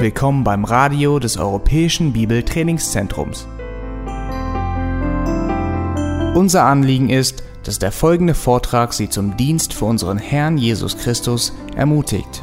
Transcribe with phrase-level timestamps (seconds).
[0.00, 3.46] Willkommen beim Radio des Europäischen Bibeltrainingszentrums.
[6.34, 11.52] Unser Anliegen ist, dass der folgende Vortrag Sie zum Dienst für unseren Herrn Jesus Christus
[11.76, 12.42] ermutigt.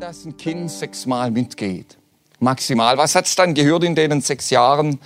[0.00, 1.98] dass ein Kind sechsmal mitgeht.
[2.44, 2.96] Maximal.
[2.96, 5.00] Was hat es dann gehört in den sechs Jahren,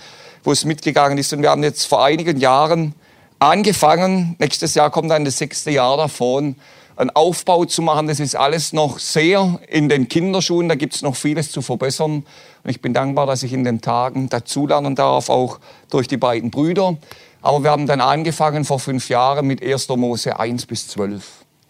[0.44, 1.32] wo es mitgegangen ist?
[1.32, 2.94] Und wir haben jetzt vor einigen Jahren
[3.38, 6.56] angefangen, nächstes Jahr kommt dann das sechste Jahr davon,
[6.96, 8.08] einen Aufbau zu machen.
[8.08, 12.24] Das ist alles noch sehr in den Kinderschuhen, da gibt es noch vieles zu verbessern.
[12.64, 16.50] Und ich bin dankbar, dass ich in den Tagen dazulernen darf, auch durch die beiden
[16.50, 16.96] Brüder.
[17.40, 19.88] Aber wir haben dann angefangen vor fünf Jahren mit 1.
[19.90, 21.24] Mose 1 bis 12,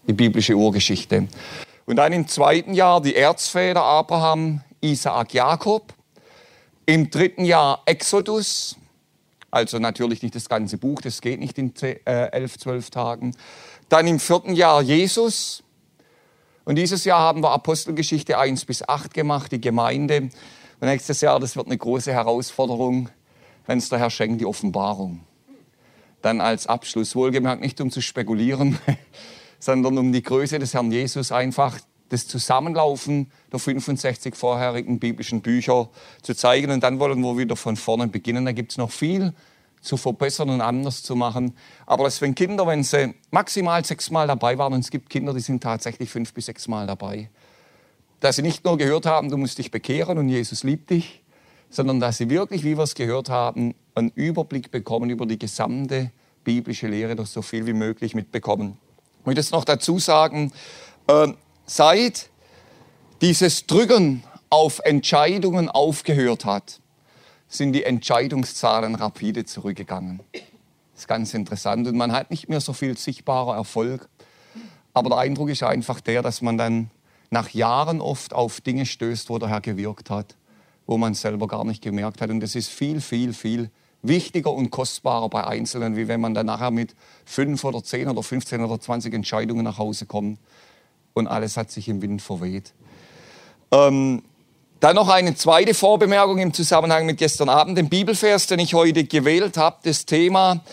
[0.07, 1.27] die biblische Urgeschichte.
[1.85, 5.93] Und dann im zweiten Jahr die Erzväter Abraham, Isaak, Jakob.
[6.85, 8.75] Im dritten Jahr Exodus,
[9.51, 13.35] also natürlich nicht das ganze Buch, das geht nicht in äh, elf, zwölf Tagen.
[13.89, 15.63] Dann im vierten Jahr Jesus.
[16.65, 20.29] Und dieses Jahr haben wir Apostelgeschichte 1 bis 8 gemacht, die Gemeinde.
[20.79, 23.09] Und nächstes Jahr, das wird eine große Herausforderung,
[23.65, 25.21] wenn es der Herr schenkt, die Offenbarung.
[26.21, 28.77] Dann als Abschluss, wohlgemerkt nicht um zu spekulieren,
[29.59, 31.79] sondern um die Größe des Herrn Jesus einfach
[32.09, 35.89] das Zusammenlaufen der 65 vorherigen biblischen Bücher
[36.21, 36.71] zu zeigen.
[36.71, 38.45] Und dann wollen wir wieder von vorne beginnen.
[38.45, 39.33] Da gibt es noch viel
[39.81, 41.55] zu verbessern und anders zu machen.
[41.85, 45.39] Aber das wenn Kinder, wenn sie maximal sechsmal dabei waren, und es gibt Kinder, die
[45.39, 47.29] sind tatsächlich fünf bis sechsmal dabei,
[48.19, 51.23] dass sie nicht nur gehört haben, du musst dich bekehren und Jesus liebt dich,
[51.69, 56.11] sondern dass sie wirklich, wie wir es gehört haben, einen Überblick bekommen über die gesamte
[56.43, 58.77] biblische Lehre, doch so viel wie möglich mitbekommen.
[59.21, 60.51] Ich möchte jetzt noch dazu sagen,
[61.07, 61.27] äh,
[61.69, 62.29] seit
[63.21, 66.79] dieses Drücken auf Entscheidungen aufgehört hat,
[67.47, 70.21] sind die Entscheidungszahlen rapide zurückgegangen.
[70.33, 74.09] Das ist ganz interessant und man hat nicht mehr so viel sichtbarer Erfolg.
[74.93, 76.89] Aber der Eindruck ist einfach der, dass man dann
[77.29, 80.35] nach Jahren oft auf Dinge stößt, wo der Herr gewirkt hat,
[80.87, 82.31] wo man selber gar nicht gemerkt hat.
[82.31, 83.69] Und das ist viel, viel, viel
[84.01, 88.23] wichtiger und kostbarer bei Einzelnen, wie wenn man dann nachher mit fünf oder zehn oder
[88.23, 90.39] 15 oder 20 Entscheidungen nach Hause kommt
[91.13, 92.73] und alles hat sich im Wind verweht.
[93.71, 94.23] Ähm,
[94.79, 99.03] dann noch eine zweite Vorbemerkung im Zusammenhang mit gestern Abend, dem Bibelvers, den ich heute
[99.03, 100.63] gewählt habe, das Thema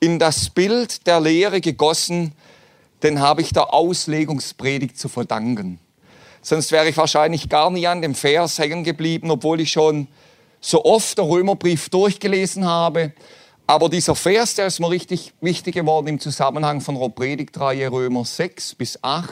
[0.00, 2.32] in das Bild der Lehre gegossen,
[3.02, 5.78] den habe ich der Auslegungspredigt zu verdanken.
[6.42, 10.08] Sonst wäre ich wahrscheinlich gar nie an dem Vers hängen geblieben, obwohl ich schon
[10.60, 13.12] so oft den Römerbrief durchgelesen habe.
[13.66, 18.26] Aber dieser Vers, der ist mir richtig wichtig geworden im Zusammenhang von der Predigtreihe Römer
[18.26, 19.30] 6 bis 8.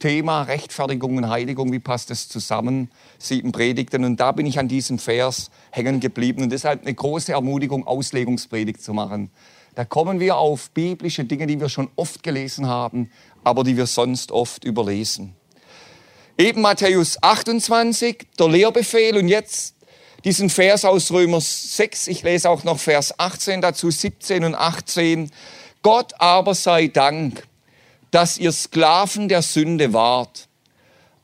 [0.00, 2.90] Thema Rechtfertigung und Heiligung, wie passt das zusammen?
[3.18, 4.04] Sieben Predigten.
[4.04, 6.42] Und da bin ich an diesem Vers hängen geblieben.
[6.42, 9.30] Und deshalb eine große Ermutigung, Auslegungspredigt zu machen.
[9.74, 13.10] Da kommen wir auf biblische Dinge, die wir schon oft gelesen haben,
[13.44, 15.36] aber die wir sonst oft überlesen.
[16.36, 19.76] Eben Matthäus 28, der Lehrbefehl und jetzt
[20.24, 25.30] diesen Vers aus Römer 6, ich lese auch noch Vers 18 dazu, 17 und 18.
[25.82, 27.46] Gott aber sei Dank,
[28.10, 30.48] dass ihr Sklaven der Sünde wart,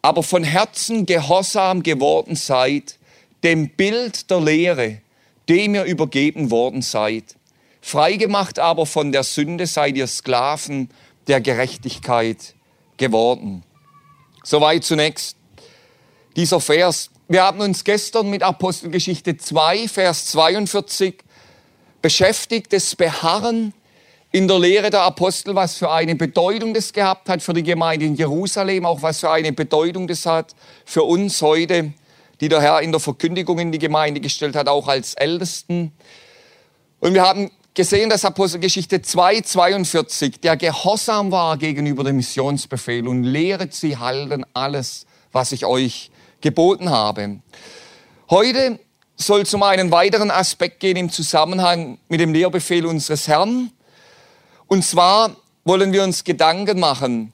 [0.03, 2.99] aber von Herzen gehorsam geworden seid,
[3.43, 5.01] dem Bild der Lehre,
[5.49, 7.37] dem ihr übergeben worden seid.
[7.81, 10.91] Freigemacht aber von der Sünde seid ihr Sklaven
[11.27, 12.55] der Gerechtigkeit
[12.97, 13.63] geworden.
[14.43, 15.37] Soweit zunächst
[16.37, 17.11] dieser Vers.
[17.29, 21.25] Wir haben uns gestern mit Apostelgeschichte 2, Vers 42
[22.03, 23.75] beschäftigt, das Beharren
[24.33, 28.07] in der Lehre der Apostel, was für eine Bedeutung das gehabt hat für die Gemeinde
[28.07, 30.55] in Jerusalem, auch was für eine Bedeutung das hat
[30.85, 31.93] für uns heute,
[32.41, 35.93] die der Herr in der Verkündigung in die Gemeinde gestellt hat, auch als Ältesten.
[37.01, 43.23] Und wir haben gesehen, dass Apostelgeschichte 2, 42, der gehorsam war gegenüber dem Missionsbefehl und
[43.23, 46.11] lehret sie halten alles, was ich euch
[46.41, 47.41] geboten habe.
[48.29, 48.81] Heute
[49.17, 53.71] soll es um einen weiteren Aspekt gehen im Zusammenhang mit dem Lehrbefehl unseres Herrn.
[54.69, 57.33] Und zwar wollen wir uns Gedanken machen,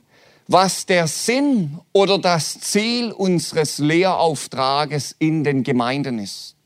[0.49, 6.57] was der Sinn oder das Ziel unseres Lehrauftrages in den Gemeinden ist.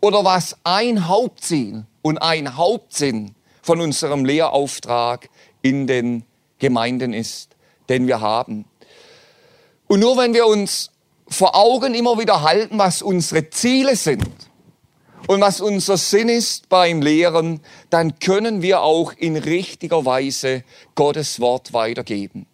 [0.00, 5.28] Oder was ein Hauptziel und ein Hauptsinn von unserem Lehrauftrag
[5.62, 6.24] in den
[6.58, 7.54] Gemeinden ist,
[7.88, 8.64] den wir haben.
[9.86, 10.90] Und nur wenn wir uns
[11.28, 14.41] vor Augen immer wieder halten, was unsere Ziele sind
[15.26, 17.60] und was unser Sinn ist beim Lehren,
[17.90, 20.64] dann können wir auch in richtiger Weise
[20.94, 22.46] Gottes Wort weitergeben.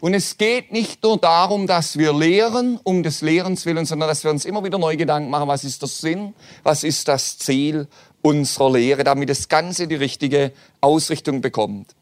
[0.00, 4.22] Und es geht nicht nur darum, dass wir lehren, um des Lehrens willen, sondern dass
[4.22, 7.88] wir uns immer wieder neue Gedanken machen, was ist der Sinn, was ist das Ziel
[8.20, 10.52] unserer Lehre, damit das Ganze die richtige
[10.82, 11.94] Ausrichtung bekommt.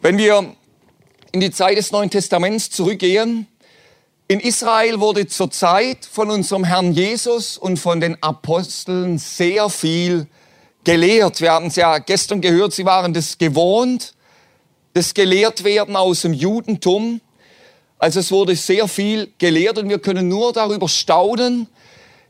[0.00, 0.54] Wenn wir
[1.30, 3.46] in die Zeit des Neuen Testaments zurückgehen,
[4.32, 10.26] in Israel wurde zur Zeit von unserem Herrn Jesus und von den Aposteln sehr viel
[10.84, 11.42] gelehrt.
[11.42, 14.14] Wir haben es ja gestern gehört, sie waren das gewohnt,
[14.94, 17.20] das Gelehrtwerden aus dem Judentum.
[17.98, 21.68] Also es wurde sehr viel gelehrt und wir können nur darüber staunen,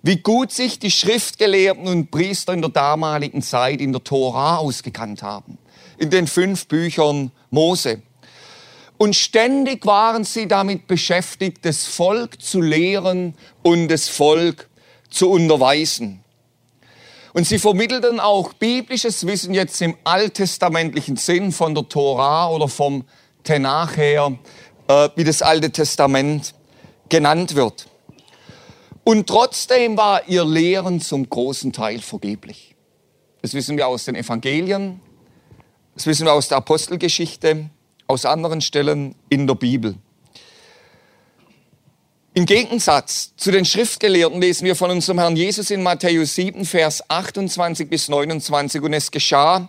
[0.02, 5.22] wie gut sich die Schriftgelehrten und Priester in der damaligen Zeit in der Tora ausgekannt
[5.22, 5.56] haben.
[5.98, 8.02] In den fünf Büchern Mose.
[9.02, 13.34] Und ständig waren sie damit beschäftigt, das Volk zu lehren
[13.64, 14.70] und das Volk
[15.10, 16.22] zu unterweisen.
[17.32, 23.04] Und sie vermittelten auch biblisches Wissen jetzt im alttestamentlichen Sinn von der Tora oder vom
[23.42, 24.38] Tenach her,
[24.86, 26.54] äh, wie das Alte Testament
[27.08, 27.88] genannt wird.
[29.02, 32.76] Und trotzdem war ihr Lehren zum großen Teil vergeblich.
[33.40, 35.00] Das wissen wir aus den Evangelien,
[35.96, 37.68] das wissen wir aus der Apostelgeschichte,
[38.12, 39.96] aus anderen Stellen in der Bibel.
[42.34, 47.02] Im Gegensatz zu den Schriftgelehrten lesen wir von unserem Herrn Jesus in Matthäus 7, Vers
[47.08, 48.80] 28 bis 29.
[48.80, 49.68] Und es geschah,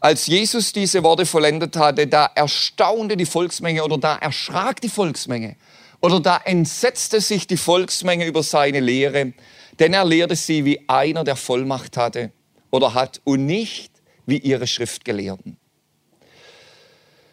[0.00, 5.56] als Jesus diese Worte vollendet hatte, da erstaunte die Volksmenge oder da erschrak die Volksmenge
[6.00, 9.32] oder da entsetzte sich die Volksmenge über seine Lehre,
[9.78, 12.32] denn er lehrte sie wie einer, der Vollmacht hatte
[12.70, 13.92] oder hat und nicht
[14.26, 15.59] wie ihre Schriftgelehrten.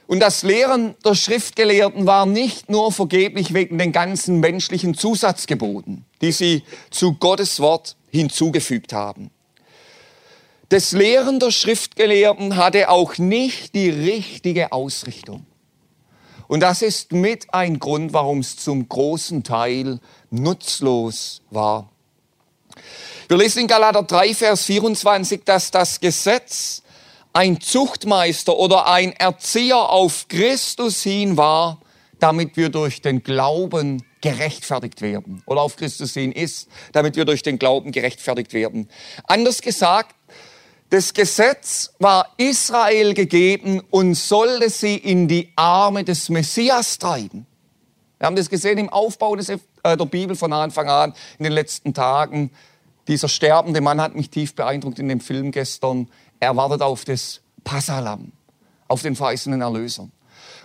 [0.08, 6.32] Und das Lehren der Schriftgelehrten war nicht nur vergeblich wegen den ganzen menschlichen Zusatzgeboten, die
[6.32, 9.32] sie zu Gottes Wort hinzugefügt haben.
[10.70, 15.46] Das Lehren der Schriftgelehrten hatte auch nicht die richtige Ausrichtung.
[16.48, 20.00] Und das ist mit ein Grund, warum es zum großen Teil
[20.30, 21.90] nutzlos war.
[23.28, 26.82] Wir lesen in Galater 3, Vers 24, dass das Gesetz
[27.38, 31.80] ein Zuchtmeister oder ein Erzieher auf Christus hin war,
[32.18, 35.44] damit wir durch den Glauben gerechtfertigt werden.
[35.46, 38.90] Oder auf Christus hin ist, damit wir durch den Glauben gerechtfertigt werden.
[39.26, 40.16] Anders gesagt,
[40.90, 47.46] das Gesetz war Israel gegeben und sollte sie in die Arme des Messias treiben.
[48.18, 51.54] Wir haben das gesehen im Aufbau des, äh, der Bibel von Anfang an, in den
[51.54, 52.50] letzten Tagen.
[53.08, 56.10] Dieser sterbende Mann hat mich tief beeindruckt in dem Film gestern.
[56.40, 58.32] Er wartet auf das Passalam,
[58.88, 60.10] auf den verheißenen Erlöser.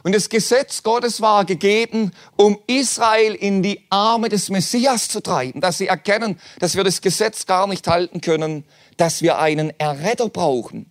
[0.03, 5.61] Und das Gesetz Gottes war gegeben, um Israel in die Arme des Messias zu treiben,
[5.61, 8.65] dass sie erkennen, dass wir das Gesetz gar nicht halten können,
[8.97, 10.91] dass wir einen Erretter brauchen.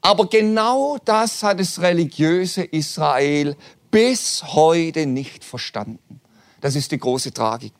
[0.00, 3.56] Aber genau das hat das religiöse Israel
[3.90, 6.20] bis heute nicht verstanden.
[6.60, 7.72] Das ist die große Tragik.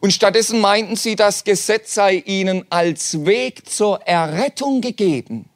[0.00, 5.48] Und stattdessen meinten sie, das Gesetz sei ihnen als Weg zur Errettung gegeben,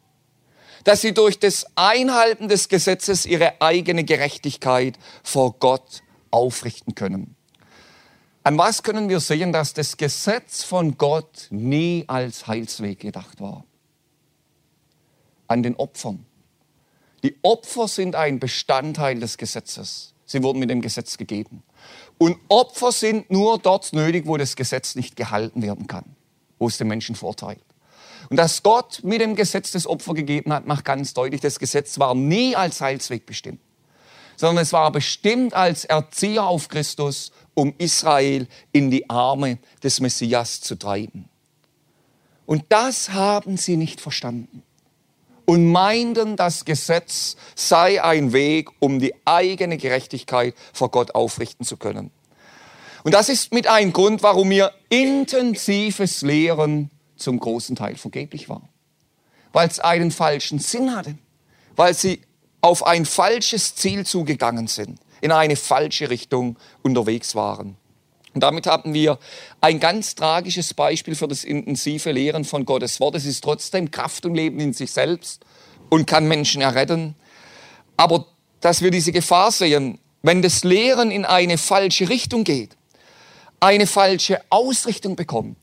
[0.85, 7.35] dass sie durch das Einhalten des Gesetzes ihre eigene Gerechtigkeit vor Gott aufrichten können.
[8.43, 13.65] An was können wir sehen, dass das Gesetz von Gott nie als Heilsweg gedacht war?
[15.47, 16.25] An den Opfern.
[17.23, 20.15] Die Opfer sind ein Bestandteil des Gesetzes.
[20.25, 21.63] Sie wurden mit dem Gesetz gegeben.
[22.19, 26.05] Und Opfer sind nur dort nötig, wo das Gesetz nicht gehalten werden kann,
[26.59, 27.63] wo es den Menschen vorteilt.
[28.29, 31.99] Und dass Gott mit dem Gesetz das Opfer gegeben hat, macht ganz deutlich, das Gesetz
[31.99, 33.61] war nie als Heilsweg bestimmt,
[34.37, 40.61] sondern es war bestimmt als Erzieher auf Christus, um Israel in die Arme des Messias
[40.61, 41.29] zu treiben.
[42.45, 44.63] Und das haben sie nicht verstanden
[45.49, 51.79] und meinten, das Gesetz sei ein Weg, um die eigene Gerechtigkeit vor Gott aufrichten zu
[51.79, 52.11] können.
[53.03, 58.69] Und das ist mit ein Grund, warum ihr intensives Lehren zum großen Teil vergeblich war.
[59.55, 61.17] Weil es einen falschen Sinn hatte,
[61.77, 62.21] weil sie
[62.61, 67.79] auf ein falsches Ziel zugegangen sind, in eine falsche Richtung unterwegs waren.
[68.39, 69.19] Und damit haben wir
[69.61, 73.17] ein ganz tragisches Beispiel für das intensive Lehren von Gottes Wort.
[73.17, 75.45] Es ist trotzdem Kraft und Leben in sich selbst
[75.89, 77.17] und kann Menschen erretten.
[77.97, 78.27] Aber
[78.61, 82.77] dass wir diese Gefahr sehen, wenn das Lehren in eine falsche Richtung geht,
[83.59, 85.57] eine falsche Ausrichtung bekommt,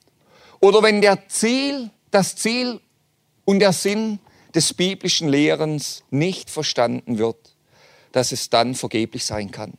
[0.60, 2.82] oder wenn der Ziel, das Ziel
[3.46, 4.20] und der Sinn
[4.54, 7.56] des biblischen Lehrens nicht verstanden wird,
[8.12, 9.76] dass es dann vergeblich sein kann.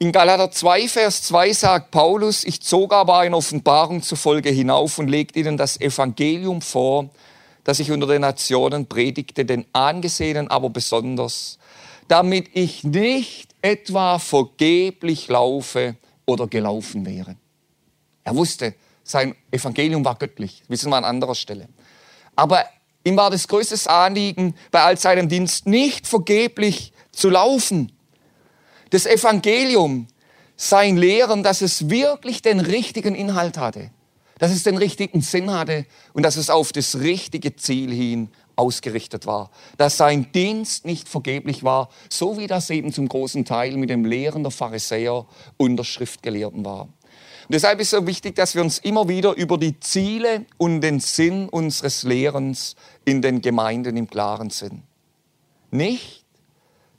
[0.00, 5.08] In Galater 2, Vers 2 sagt Paulus, ich zog aber eine Offenbarung zufolge hinauf und
[5.08, 7.10] legte ihnen das Evangelium vor,
[7.64, 11.58] das ich unter den Nationen predigte, den Angesehenen aber besonders,
[12.06, 17.34] damit ich nicht etwa vergeblich laufe oder gelaufen wäre.
[18.22, 21.68] Er wusste, sein Evangelium war göttlich, wissen wir an anderer Stelle.
[22.36, 22.64] Aber
[23.02, 27.90] ihm war das größte Anliegen, bei all seinem Dienst nicht vergeblich zu laufen.
[28.90, 30.06] Das Evangelium,
[30.56, 33.90] sein Lehren, dass es wirklich den richtigen Inhalt hatte,
[34.38, 39.24] dass es den richtigen Sinn hatte und dass es auf das richtige Ziel hin ausgerichtet
[39.24, 43.88] war, dass sein Dienst nicht vergeblich war, so wie das eben zum großen Teil mit
[43.88, 45.26] dem Lehren der Pharisäer
[45.56, 46.82] und der Schriftgelehrten war.
[46.82, 50.80] Und deshalb ist es so wichtig, dass wir uns immer wieder über die Ziele und
[50.80, 54.82] den Sinn unseres Lehrens in den Gemeinden im Klaren sind.
[55.70, 56.24] Nicht,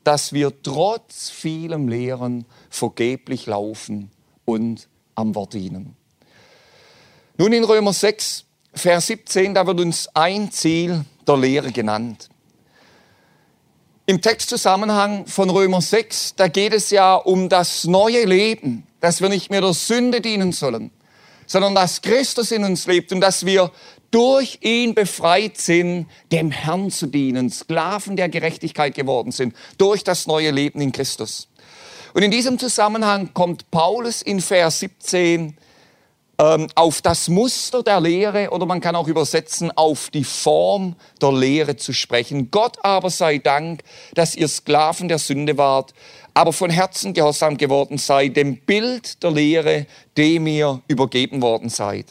[0.09, 4.09] dass wir trotz vielem Lehren vergeblich laufen
[4.43, 5.95] und am Wort dienen.
[7.37, 12.27] Nun in Römer 6, Vers 17, da wird uns ein Ziel der Lehre genannt.
[14.07, 19.29] Im Textzusammenhang von Römer 6, da geht es ja um das neue Leben, dass wir
[19.29, 20.89] nicht mehr der Sünde dienen sollen,
[21.45, 23.71] sondern dass Christus in uns lebt und dass wir
[24.11, 30.27] durch ihn befreit sind, dem Herrn zu dienen, Sklaven der Gerechtigkeit geworden sind, durch das
[30.27, 31.47] neue Leben in Christus.
[32.13, 35.55] Und in diesem Zusammenhang kommt Paulus in Vers 17
[36.39, 41.33] ähm, auf das Muster der Lehre oder man kann auch übersetzen auf die Form der
[41.33, 42.49] Lehre zu sprechen.
[42.49, 43.83] Gott aber sei Dank,
[44.15, 45.93] dass ihr Sklaven der Sünde wart,
[46.33, 49.85] aber von Herzen gehorsam geworden seid, dem Bild der Lehre,
[50.17, 52.07] dem ihr übergeben worden seid.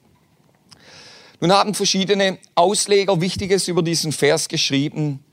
[1.41, 5.25] Nun haben verschiedene Ausleger Wichtiges über diesen Vers geschrieben,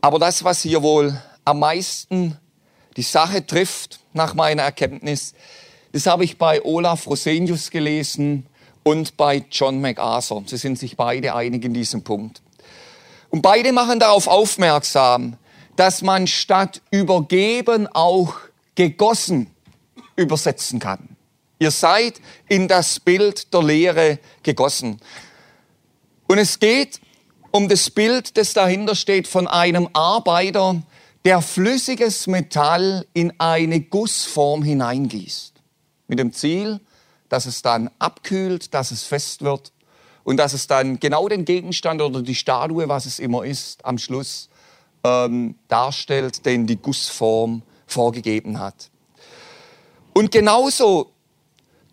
[0.00, 2.36] aber das, was hier wohl am meisten
[2.96, 5.34] die Sache trifft, nach meiner Erkenntnis,
[5.92, 8.46] das habe ich bei Olaf Rosenius gelesen
[8.82, 10.42] und bei John MacArthur.
[10.46, 12.42] Sie sind sich beide einig in diesem Punkt.
[13.28, 15.36] Und beide machen darauf aufmerksam,
[15.76, 18.34] dass man statt übergeben auch
[18.74, 19.48] gegossen
[20.16, 21.16] übersetzen kann.
[21.60, 24.98] Ihr seid in das Bild der Lehre gegossen.
[26.26, 27.00] Und es geht
[27.50, 30.82] um das Bild, das dahinter steht von einem Arbeiter,
[31.26, 35.52] der flüssiges Metall in eine Gussform hineingießt
[36.08, 36.80] mit dem Ziel,
[37.28, 39.72] dass es dann abkühlt, dass es fest wird
[40.24, 43.98] und dass es dann genau den Gegenstand oder die Statue, was es immer ist, am
[43.98, 44.48] Schluss
[45.04, 48.90] ähm, darstellt, den die Gussform vorgegeben hat.
[50.14, 51.12] Und genauso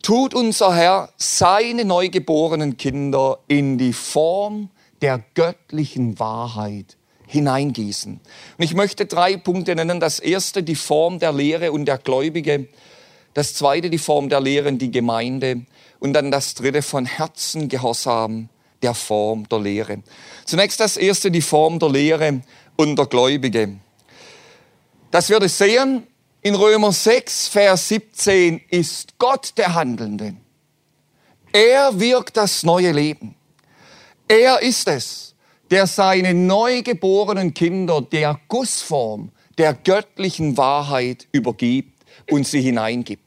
[0.02, 4.70] tut unser Herr seine neugeborenen Kinder in die Form
[5.02, 8.20] der göttlichen Wahrheit hineingießen.
[8.58, 10.00] Und ich möchte drei Punkte nennen.
[10.00, 12.68] Das erste, die Form der Lehre und der Gläubige.
[13.34, 15.66] Das zweite die Form der Lehren, die Gemeinde.
[16.00, 18.50] Und dann das dritte von Herzen Gehorsam,
[18.82, 20.04] der Form der Lehre.
[20.46, 22.42] Zunächst das erste, die Form der Lehre
[22.76, 23.78] und der Gläubige.
[25.12, 26.04] Das wir das sehen
[26.42, 30.36] in Römer 6, Vers 17, ist Gott der Handelnde.
[31.52, 33.36] Er wirkt das neue Leben.
[34.28, 35.36] Er ist es,
[35.72, 43.24] der seine neugeborenen Kinder der Gussform, der göttlichen Wahrheit übergibt und sie hineingibt.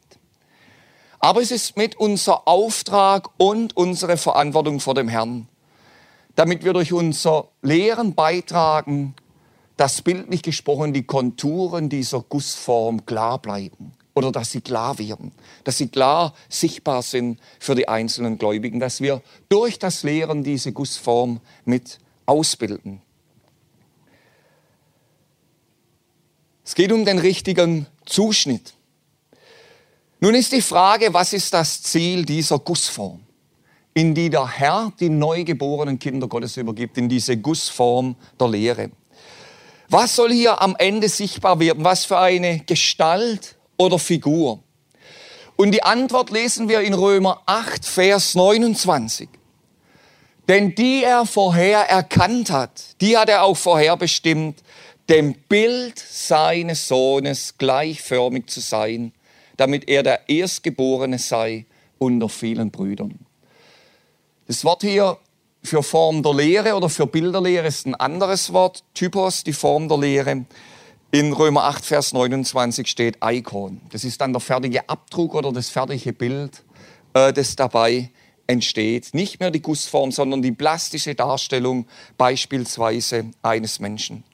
[1.18, 5.48] Aber es ist mit unser Auftrag und unsere Verantwortung vor dem Herrn,
[6.34, 9.14] damit wir durch unser Lehren beitragen,
[9.80, 15.32] dass bildlich gesprochen die Konturen dieser Gussform klar bleiben oder dass sie klar werden,
[15.64, 20.72] dass sie klar sichtbar sind für die einzelnen Gläubigen, dass wir durch das Lehren diese
[20.72, 23.00] Gussform mit ausbilden.
[26.62, 28.74] Es geht um den richtigen Zuschnitt.
[30.20, 33.20] Nun ist die Frage, was ist das Ziel dieser Gussform,
[33.94, 38.90] in die der Herr die neugeborenen Kinder Gottes übergibt, in diese Gussform der Lehre.
[39.92, 41.82] Was soll hier am Ende sichtbar werden?
[41.82, 44.62] Was für eine Gestalt oder Figur?
[45.56, 49.28] Und die Antwort lesen wir in Römer 8, Vers 29.
[50.48, 54.62] Denn die er vorher erkannt hat, die hat er auch vorher bestimmt,
[55.08, 59.12] dem Bild seines Sohnes gleichförmig zu sein,
[59.56, 61.66] damit er der Erstgeborene sei
[61.98, 63.18] unter vielen Brüdern.
[64.46, 65.18] Das Wort hier
[65.62, 68.82] für Form der Lehre oder für Bilderlehre ist ein anderes Wort.
[68.94, 70.44] Typos, die Form der Lehre.
[71.12, 73.80] In Römer 8, Vers 29 steht Icon.
[73.90, 76.62] Das ist dann der fertige Abdruck oder das fertige Bild,
[77.14, 78.10] äh, das dabei
[78.46, 79.12] entsteht.
[79.12, 81.86] Nicht mehr die Gussform, sondern die plastische Darstellung
[82.16, 84.24] beispielsweise eines Menschen.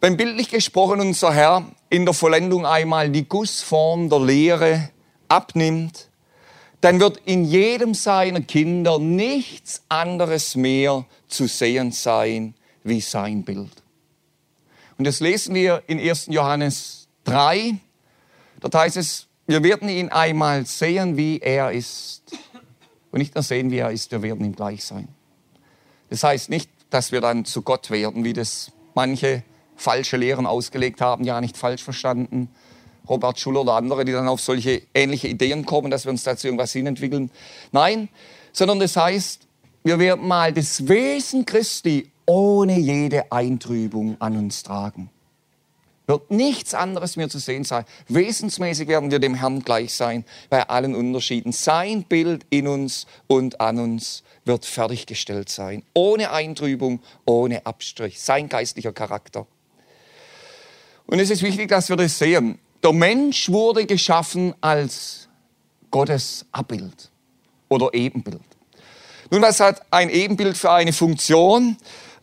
[0.00, 4.90] Wenn bildlich gesprochen unser Herr in der Vollendung einmal die Gussform der Lehre
[5.28, 6.10] abnimmt,
[6.84, 13.72] dann wird in jedem seiner Kinder nichts anderes mehr zu sehen sein wie sein Bild.
[14.98, 16.26] Und das lesen wir in 1.
[16.26, 17.78] Johannes 3.
[18.60, 22.22] Dort heißt es, wir werden ihn einmal sehen, wie er ist.
[23.10, 25.08] Und nicht nur sehen, wie er ist, wir werden ihm gleich sein.
[26.10, 29.42] Das heißt nicht, dass wir dann zu Gott werden, wie das manche
[29.74, 32.50] falsche Lehren ausgelegt haben, ja nicht falsch verstanden.
[33.08, 36.46] Robert Schuller oder andere, die dann auf solche ähnliche Ideen kommen, dass wir uns dazu
[36.46, 37.30] irgendwas hinentwickeln.
[37.72, 38.08] Nein,
[38.52, 39.46] sondern das heißt,
[39.82, 45.10] wir werden mal das Wesen Christi ohne jede Eintrübung an uns tragen.
[46.06, 47.86] Wird nichts anderes mehr zu sehen sein.
[48.08, 51.52] Wesensmäßig werden wir dem Herrn gleich sein, bei allen Unterschieden.
[51.52, 55.82] Sein Bild in uns und an uns wird fertiggestellt sein.
[55.94, 58.20] Ohne Eintrübung, ohne Abstrich.
[58.20, 59.46] Sein geistlicher Charakter.
[61.06, 62.58] Und es ist wichtig, dass wir das sehen.
[62.84, 65.26] Der Mensch wurde geschaffen als
[65.90, 67.10] Gottes Abbild
[67.70, 68.42] oder Ebenbild.
[69.30, 71.78] Nun, was hat ein Ebenbild für eine Funktion?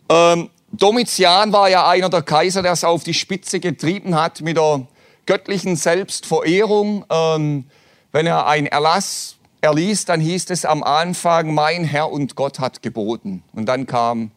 [0.07, 4.55] Ähm, Domitian war ja einer der Kaiser, der es auf die Spitze getrieben hat mit
[4.55, 4.85] der
[5.25, 7.05] göttlichen Selbstverehrung.
[7.09, 7.65] Ähm,
[8.11, 12.83] wenn er ein Erlass erließ, dann hieß es am Anfang, mein Herr und Gott hat
[12.83, 13.41] geboten.
[13.53, 14.29] Und dann kam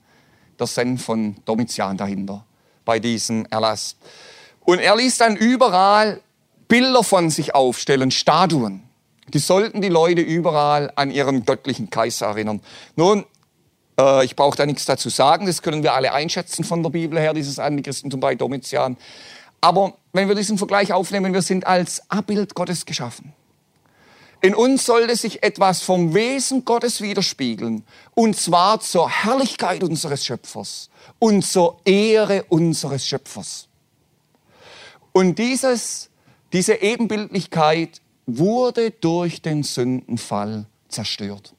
[0.58, 2.46] der Senf von Domitian dahinter
[2.86, 3.96] bei diesem Erlass.
[4.64, 6.20] Und er ließ dann überall
[6.68, 8.82] Bilder von sich aufstellen, Statuen.
[9.28, 12.60] Die sollten die Leute überall an ihren göttlichen Kaiser erinnern.
[12.96, 13.24] Nun,
[13.98, 17.18] äh, ich brauche da nichts dazu sagen, das können wir alle einschätzen von der Bibel
[17.18, 18.96] her, dieses Antichristentum bei Domitian.
[19.60, 23.32] Aber wenn wir diesen Vergleich aufnehmen, wir sind als Abbild Gottes geschaffen.
[24.42, 27.82] In uns sollte sich etwas vom Wesen Gottes widerspiegeln,
[28.14, 33.68] und zwar zur Herrlichkeit unseres Schöpfers und zur Ehre unseres Schöpfers.
[35.16, 36.10] Und dieses,
[36.52, 41.54] diese Ebenbildlichkeit wurde durch den Sündenfall zerstört.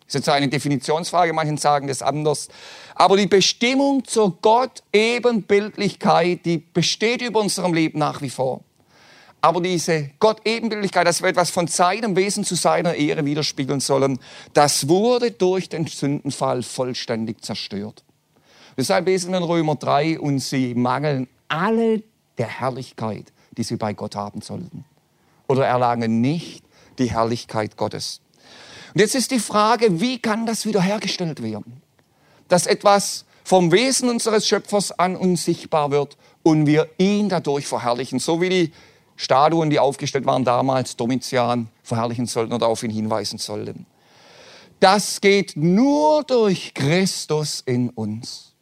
[0.00, 2.48] Das ist jetzt eine Definitionsfrage, manche sagen das anders.
[2.94, 8.60] Aber die Bestimmung zur Gott-Ebenbildlichkeit, die besteht über unserem Leben nach wie vor.
[9.40, 14.18] Aber diese Gott-Ebenbildlichkeit, dass wir etwas von seinem Wesen zu seiner Ehre widerspiegeln sollen,
[14.52, 18.04] das wurde durch den Sündenfall vollständig zerstört.
[18.76, 22.02] Deshalb lesen wir in Römer 3 und sie mangeln alle
[22.38, 24.84] der Herrlichkeit, die sie bei Gott haben sollten.
[25.46, 26.64] Oder erlangen nicht
[26.98, 28.20] die Herrlichkeit Gottes.
[28.94, 31.82] Und jetzt ist die Frage, wie kann das wiederhergestellt werden?
[32.48, 38.18] Dass etwas vom Wesen unseres Schöpfers an uns sichtbar wird und wir ihn dadurch verherrlichen,
[38.18, 38.72] so wie die
[39.16, 43.86] Statuen, die aufgestellt waren damals, Domitian verherrlichen sollten oder auf ihn hinweisen sollten.
[44.80, 48.54] Das geht nur durch Christus in uns.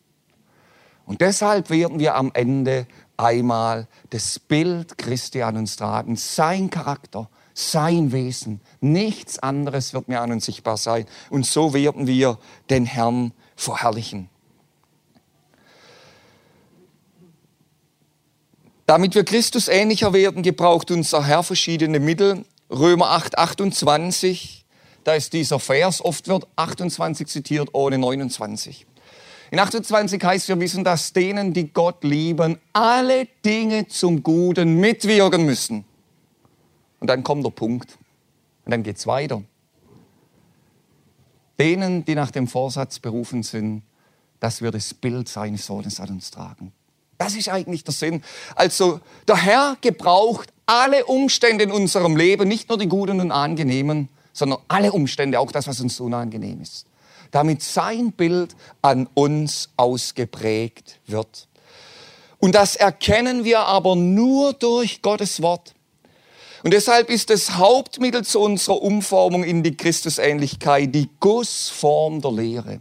[1.04, 7.28] Und deshalb werden wir am Ende einmal das Bild Christi an uns tragen, sein Charakter,
[7.54, 8.60] sein Wesen.
[8.80, 11.06] Nichts anderes wird mehr an uns sichtbar sein.
[11.30, 12.38] Und so werden wir
[12.70, 14.28] den Herrn verherrlichen.
[18.86, 22.44] Damit wir Christus ähnlicher werden, gebraucht unser Herr verschiedene Mittel.
[22.70, 24.64] Römer 8, 28,
[25.04, 28.86] da ist dieser Vers, oft wird 28 zitiert ohne 29.
[29.52, 35.44] In 28 heißt, wir wissen, dass denen, die Gott lieben, alle Dinge zum Guten mitwirken
[35.44, 35.84] müssen.
[37.00, 37.98] Und dann kommt der Punkt.
[38.64, 39.42] Und dann geht es weiter.
[41.60, 43.82] Denen, die nach dem Vorsatz berufen sind,
[44.40, 46.72] dass wir das Bild seines Sohnes an uns tragen.
[47.18, 48.22] Das ist eigentlich der Sinn.
[48.54, 54.08] Also der Herr gebraucht alle Umstände in unserem Leben, nicht nur die guten und angenehmen,
[54.32, 56.86] sondern alle Umstände, auch das, was uns unangenehm ist
[57.32, 61.48] damit sein Bild an uns ausgeprägt wird.
[62.38, 65.74] Und das erkennen wir aber nur durch Gottes Wort.
[66.62, 72.78] Und deshalb ist das Hauptmittel zu unserer Umformung in die Christusähnlichkeit die Gussform der Lehre,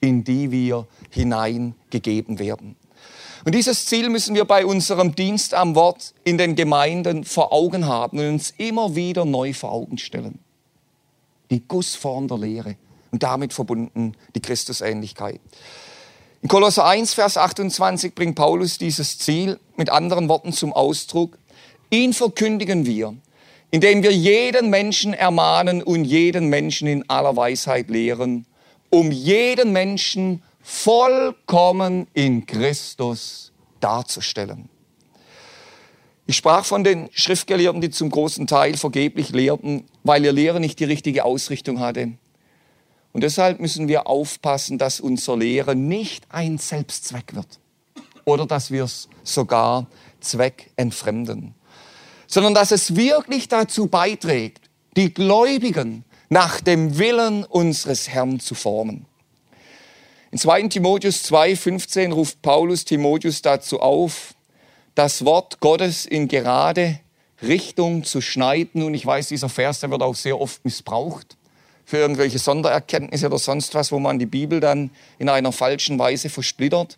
[0.00, 2.76] in die wir hineingegeben werden.
[3.44, 7.86] Und dieses Ziel müssen wir bei unserem Dienst am Wort in den Gemeinden vor Augen
[7.86, 10.38] haben und uns immer wieder neu vor Augen stellen.
[11.50, 12.76] Die Gussform der Lehre
[13.12, 15.40] und damit verbunden die Christusähnlichkeit.
[16.42, 21.38] In Kolosser 1, Vers 28 bringt Paulus dieses Ziel mit anderen Worten zum Ausdruck.
[21.90, 23.14] Ihn verkündigen wir,
[23.70, 28.44] indem wir jeden Menschen ermahnen und jeden Menschen in aller Weisheit lehren,
[28.90, 34.68] um jeden Menschen vollkommen in Christus darzustellen.
[36.26, 40.78] Ich sprach von den Schriftgelehrten, die zum großen Teil vergeblich lehrten, weil ihr Lehre nicht
[40.80, 42.12] die richtige Ausrichtung hatte.
[43.12, 47.60] Und deshalb müssen wir aufpassen, dass unser Lehren nicht ein Selbstzweck wird
[48.24, 49.86] oder dass wir es sogar
[50.20, 51.54] zweckentfremden,
[52.26, 59.04] sondern dass es wirklich dazu beiträgt, die Gläubigen nach dem Willen unseres Herrn zu formen.
[60.30, 60.68] In 2.
[60.68, 64.34] Timotheus 2,15 ruft Paulus Timotheus dazu auf,
[64.94, 67.00] das Wort Gottes in gerade
[67.42, 68.82] Richtung zu schneiden.
[68.82, 71.36] Und ich weiß, dieser Vers, der wird auch sehr oft missbraucht
[71.92, 76.30] für irgendwelche Sondererkenntnisse oder sonst was, wo man die Bibel dann in einer falschen Weise
[76.30, 76.96] versplittert.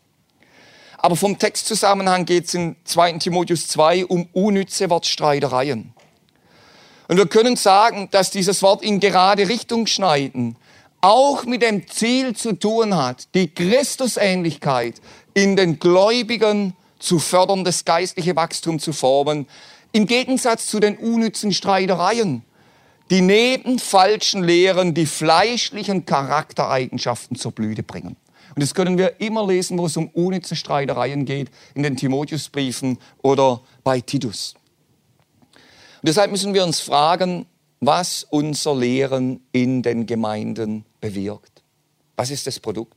[0.99, 3.15] Aber vom Textzusammenhang geht es in 2.
[3.15, 5.93] Timotheus 2 um unnütze Wortstreitereien.
[7.09, 10.55] Und wir können sagen, dass dieses Wort in gerade Richtung schneiden
[11.01, 15.01] auch mit dem Ziel zu tun hat, die Christusähnlichkeit
[15.35, 19.49] in den Gläubigen zu fördern, das geistliche Wachstum zu formen,
[19.91, 22.45] im Gegensatz zu den unnützen Streitereien,
[23.11, 28.17] die neben falschen Lehren die fleischlichen Charaktereigenschaften zur Blüte bringen.
[28.55, 32.99] Und das können wir immer lesen, wo es um unnütze Streitereien geht, in den Timotheusbriefen
[33.21, 34.55] oder bei Titus.
[35.55, 37.47] Und deshalb müssen wir uns fragen,
[37.81, 41.63] was unser Lehren in den Gemeinden bewirkt.
[42.17, 42.95] Was ist das Produkt?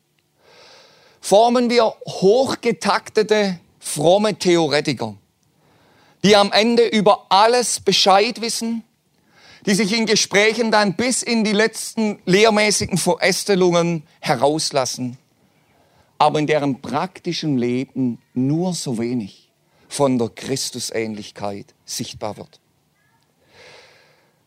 [1.19, 5.15] Formen wir hochgetaktete, fromme Theoretiker,
[6.23, 8.83] die am Ende über alles Bescheid wissen,
[9.67, 15.17] die sich in Gesprächen dann bis in die letzten lehrmäßigen Verästelungen herauslassen,
[16.17, 19.51] aber in deren praktischen Leben nur so wenig
[19.89, 22.62] von der Christusähnlichkeit sichtbar wird.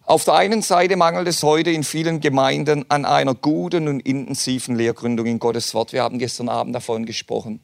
[0.05, 4.75] Auf der einen Seite mangelt es heute in vielen Gemeinden an einer guten und intensiven
[4.75, 5.93] Lehrgründung in Gottes Wort.
[5.93, 7.61] Wir haben gestern Abend davon gesprochen.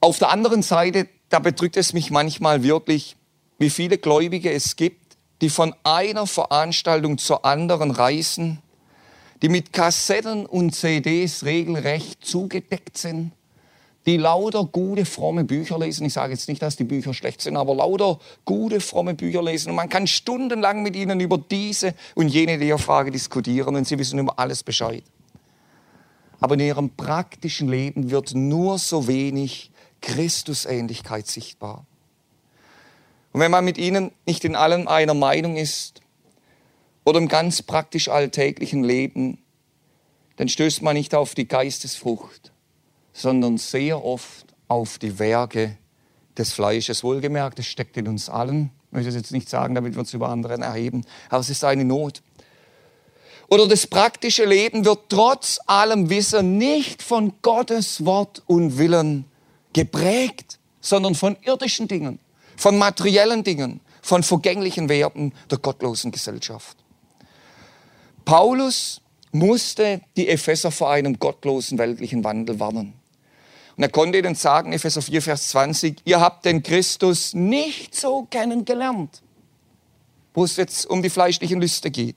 [0.00, 3.16] Auf der anderen Seite, da bedrückt es mich manchmal wirklich,
[3.58, 5.05] wie viele Gläubige es gibt,
[5.40, 8.62] die von einer Veranstaltung zur anderen reisen,
[9.42, 13.32] die mit Kassetten und CDs regelrecht zugedeckt sind
[14.06, 16.06] die lauter gute, fromme Bücher lesen.
[16.06, 19.70] Ich sage jetzt nicht, dass die Bücher schlecht sind, aber lauter gute, fromme Bücher lesen.
[19.70, 24.20] Und man kann stundenlang mit ihnen über diese und jene Lehrfrage diskutieren und sie wissen
[24.20, 25.02] über alles Bescheid.
[26.38, 31.84] Aber in ihrem praktischen Leben wird nur so wenig Christusähnlichkeit sichtbar.
[33.36, 36.00] Und wenn man mit ihnen nicht in allem einer Meinung ist
[37.04, 39.38] oder im ganz praktisch alltäglichen Leben,
[40.36, 42.50] dann stößt man nicht auf die Geistesfrucht
[43.16, 45.78] sondern sehr oft auf die Werke
[46.36, 47.02] des Fleisches.
[47.02, 48.70] Wohlgemerkt, es steckt in uns allen.
[48.88, 51.64] Ich möchte das jetzt nicht sagen, damit wir uns über anderen erheben, aber es ist
[51.64, 52.22] eine Not.
[53.48, 59.24] Oder das praktische Leben wird trotz allem Wissen nicht von Gottes Wort und Willen
[59.72, 62.18] geprägt, sondern von irdischen Dingen,
[62.56, 66.76] von materiellen Dingen, von vergänglichen Werten der gottlosen Gesellschaft.
[68.24, 69.00] Paulus
[69.32, 72.94] musste die Epheser vor einem gottlosen weltlichen Wandel warnen.
[73.76, 78.26] Und er konnte ihnen sagen, Epheser 4, Vers 20, ihr habt den Christus nicht so
[78.30, 79.22] kennengelernt,
[80.32, 82.16] wo es jetzt um die fleischlichen Lüste geht.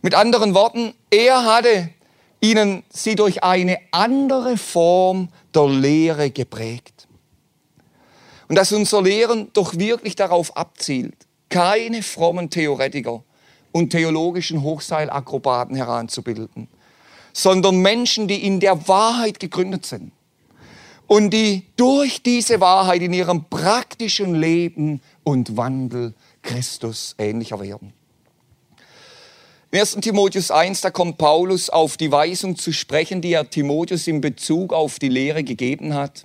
[0.00, 1.90] Mit anderen Worten, er hatte
[2.40, 7.06] ihnen sie durch eine andere Form der Lehre geprägt.
[8.48, 11.14] Und dass unser Lehren doch wirklich darauf abzielt,
[11.48, 13.22] keine frommen Theoretiker
[13.72, 16.68] und theologischen Hochseilakrobaten heranzubilden,
[17.32, 20.12] sondern Menschen, die in der Wahrheit gegründet sind
[21.06, 27.92] und die durch diese Wahrheit in ihrem praktischen Leben und Wandel Christus ähnlicher werden.
[29.70, 29.96] In 1.
[29.96, 34.72] Timotheus 1, da kommt Paulus auf die Weisung zu sprechen, die er Timotheus in Bezug
[34.72, 36.24] auf die Lehre gegeben hat.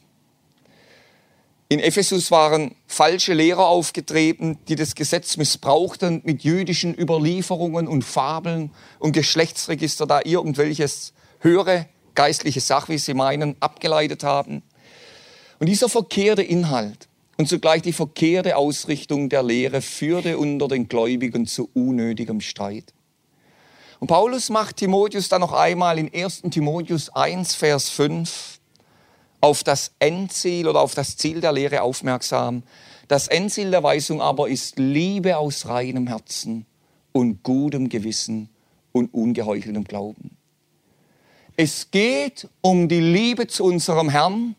[1.71, 8.71] In Ephesus waren falsche Lehrer aufgetreten, die das Gesetz missbrauchten mit jüdischen Überlieferungen und Fabeln
[8.97, 14.63] und Geschlechtsregister, da irgendwelches höhere geistliche Sach, wie sie meinen, abgeleitet haben.
[15.59, 21.45] Und dieser verkehrte Inhalt und zugleich die verkehrte Ausrichtung der Lehre führte unter den Gläubigen
[21.45, 22.95] zu unnötigem Streit.
[23.99, 26.41] Und Paulus macht Timotheus dann noch einmal in 1.
[26.49, 28.58] Timotheus 1, Vers 5
[29.41, 32.63] auf das Endziel oder auf das Ziel der Lehre aufmerksam.
[33.07, 36.65] Das Endziel der Weisung aber ist Liebe aus reinem Herzen
[37.11, 38.49] und gutem Gewissen
[38.91, 40.37] und ungeheucheltem Glauben.
[41.55, 44.55] Es geht um die Liebe zu unserem Herrn,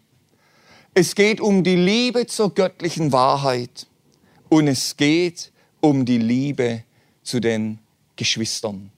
[0.93, 3.87] es geht um die Liebe zur göttlichen Wahrheit
[4.49, 6.85] und es geht um die Liebe
[7.23, 7.79] zu den
[8.17, 8.91] Geschwistern.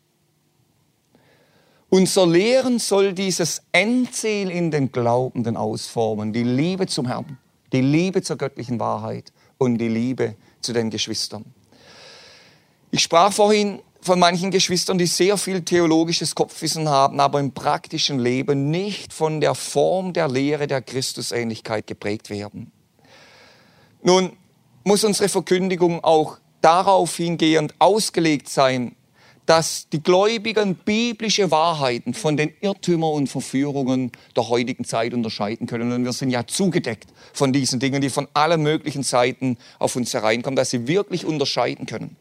[1.95, 6.33] Unser Lehren soll dieses Endziel in den Glaubenden ausformen.
[6.33, 7.37] Die Liebe zum Herrn,
[7.71, 11.45] die Liebe zur göttlichen Wahrheit und die Liebe zu den Geschwistern.
[12.91, 18.19] Ich sprach vorhin von manchen Geschwistern, die sehr viel theologisches Kopfwissen haben, aber im praktischen
[18.19, 22.73] Leben nicht von der Form der Lehre der Christusähnlichkeit geprägt werden.
[24.03, 24.33] Nun
[24.83, 28.97] muss unsere Verkündigung auch darauf hingehend ausgelegt sein,
[29.47, 35.93] dass die Gläubigen biblische Wahrheiten von den Irrtümern und Verführungen der heutigen Zeit unterscheiden können.
[35.93, 40.15] Und wir sind ja zugedeckt von diesen Dingen, die von allen möglichen Seiten auf uns
[40.15, 42.17] hereinkommen, dass sie wirklich unterscheiden können.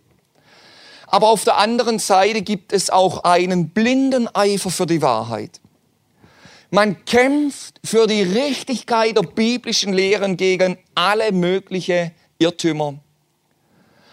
[1.07, 5.59] Aber auf der anderen Seite gibt es auch einen blinden Eifer für die Wahrheit.
[6.69, 12.95] Man kämpft für die Richtigkeit der biblischen Lehren gegen alle möglichen Irrtümer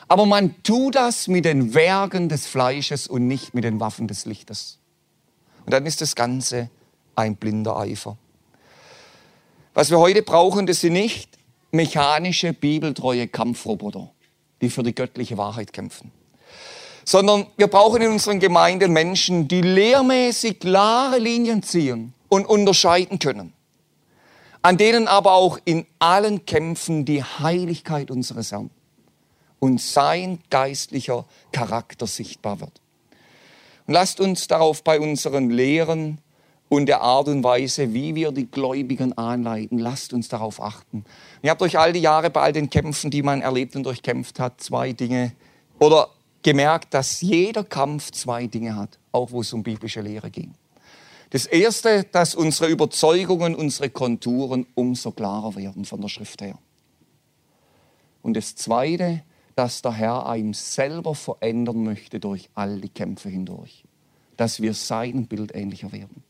[0.09, 4.25] aber man tut das mit den Werken des Fleisches und nicht mit den Waffen des
[4.25, 4.79] Lichtes.
[5.67, 6.71] Und dann ist das Ganze
[7.15, 8.17] ein blinder Eifer.
[9.75, 11.39] Was wir heute brauchen, das sind nicht
[11.71, 14.11] mechanische, bibeltreue Kampfroboter,
[14.63, 16.11] die für die göttliche Wahrheit kämpfen.
[17.05, 23.53] Sondern wir brauchen in unseren Gemeinden Menschen, die lehrmäßig klare Linien ziehen und unterscheiden können.
[24.63, 28.71] An denen aber auch in allen Kämpfen die Heiligkeit unseres Herrn
[29.59, 32.81] und sein geistlicher Charakter sichtbar wird.
[33.87, 36.19] Und lasst uns darauf bei unseren Lehren
[36.69, 41.05] und der Art und Weise, wie wir die Gläubigen anleiten, lasst uns darauf achten.
[41.43, 44.39] Ihr habt durch all die Jahre bei all den Kämpfen, die man erlebt und durchkämpft
[44.39, 45.33] hat, zwei Dinge
[45.79, 46.11] oder
[46.43, 50.55] gemerkt, dass jeder Kampf zwei Dinge hat, auch wo es um biblische Lehre ging.
[51.31, 56.59] Das erste, dass unsere Überzeugungen, unsere Konturen umso klarer werden von der Schrift her.
[58.23, 59.23] Und das zweite,
[59.59, 63.83] dass der Herr einem selber verändern möchte durch all die Kämpfe hindurch.
[64.37, 66.23] Dass wir seinem Bild ähnlicher werden.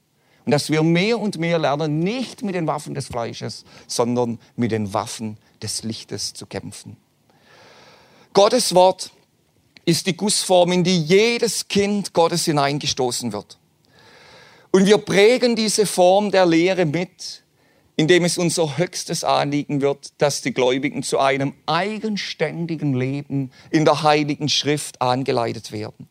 [0.47, 4.73] Und dass wir mehr und mehr lernen, nicht mit den Waffen des Fleisches, sondern mit
[4.73, 6.97] den Waffen des Lichtes zu kämpfen.
[8.33, 9.11] Gottes Wort
[9.85, 13.59] ist die Gussform, in die jedes Kind Gottes hineingestoßen wird.
[14.71, 17.43] Und wir prägen diese Form der Lehre mit,
[17.99, 24.05] indem es unser höchstes Anliegen wird, dass die Gläubigen zu einem eigenständigen Leben in der
[24.05, 26.09] Heiligen Schrift angeleitet werden.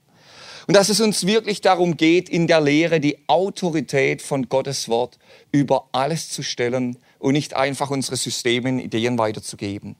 [0.67, 5.17] Und dass es uns wirklich darum geht, in der Lehre die Autorität von Gottes Wort
[5.53, 9.95] über alles zu stellen und nicht einfach unsere Systeme und Ideen weiterzugeben.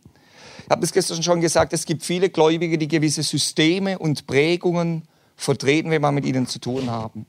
[0.65, 5.03] Ich habe es gestern schon gesagt, es gibt viele Gläubige, die gewisse Systeme und Prägungen
[5.37, 7.25] vertreten, wenn wir mit ihnen zu tun haben,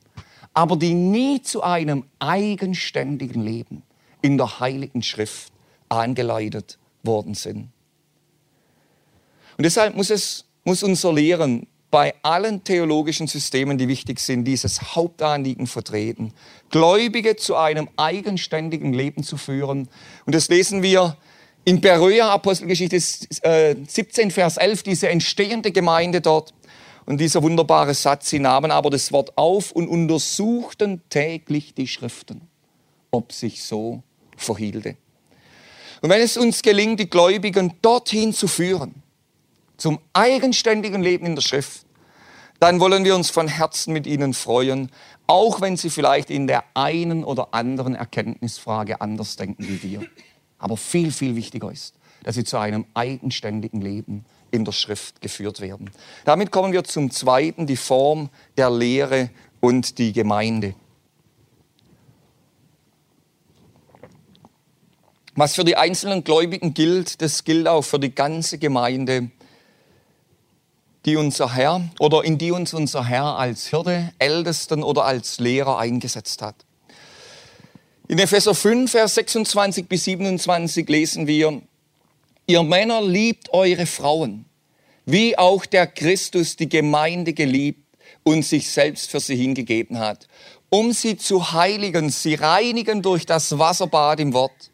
[0.53, 3.83] aber die nie zu einem eigenständigen Leben
[4.21, 5.51] in der Heiligen Schrift
[5.89, 7.69] angeleitet worden sind.
[9.57, 14.95] Und deshalb muss, es, muss unser Lehren bei allen theologischen Systemen, die wichtig sind, dieses
[14.95, 16.33] Hauptanliegen vertreten,
[16.69, 19.89] Gläubige zu einem eigenständigen Leben zu führen.
[20.25, 21.17] Und das lesen wir
[21.65, 26.53] in Beröa, Apostelgeschichte 17, äh, Vers 11, diese entstehende Gemeinde dort.
[27.05, 32.41] Und dieser wunderbare Satz, sie nahmen aber das Wort auf und untersuchten täglich die Schriften,
[33.09, 34.03] ob sich so
[34.39, 34.97] verhielte.
[36.01, 39.03] Und wenn es uns gelingt, die Gläubigen dorthin zu führen,
[39.77, 41.85] zum eigenständigen Leben in der Schrift,
[42.59, 44.91] dann wollen wir uns von Herzen mit ihnen freuen,
[45.27, 50.05] auch wenn sie vielleicht in der einen oder anderen Erkenntnisfrage anders denken wie wir.
[50.57, 55.61] Aber viel, viel wichtiger ist, dass sie zu einem eigenständigen Leben in der Schrift geführt
[55.61, 55.91] werden.
[56.25, 59.29] Damit kommen wir zum zweiten, die Form der Lehre
[59.61, 60.73] und die Gemeinde.
[65.39, 69.31] Was für die einzelnen Gläubigen gilt, das gilt auch für die ganze Gemeinde,
[71.05, 75.77] die unser Herr oder in die uns unser Herr als Hirte, Ältesten oder als Lehrer
[75.77, 76.55] eingesetzt hat.
[78.09, 81.61] In Epheser 5, Vers 26 bis 27 lesen wir,
[82.45, 84.43] ihr Männer liebt eure Frauen,
[85.05, 87.85] wie auch der Christus die Gemeinde geliebt
[88.23, 90.27] und sich selbst für sie hingegeben hat,
[90.67, 94.68] um sie zu heiligen, sie reinigen durch das Wasserbad im Wort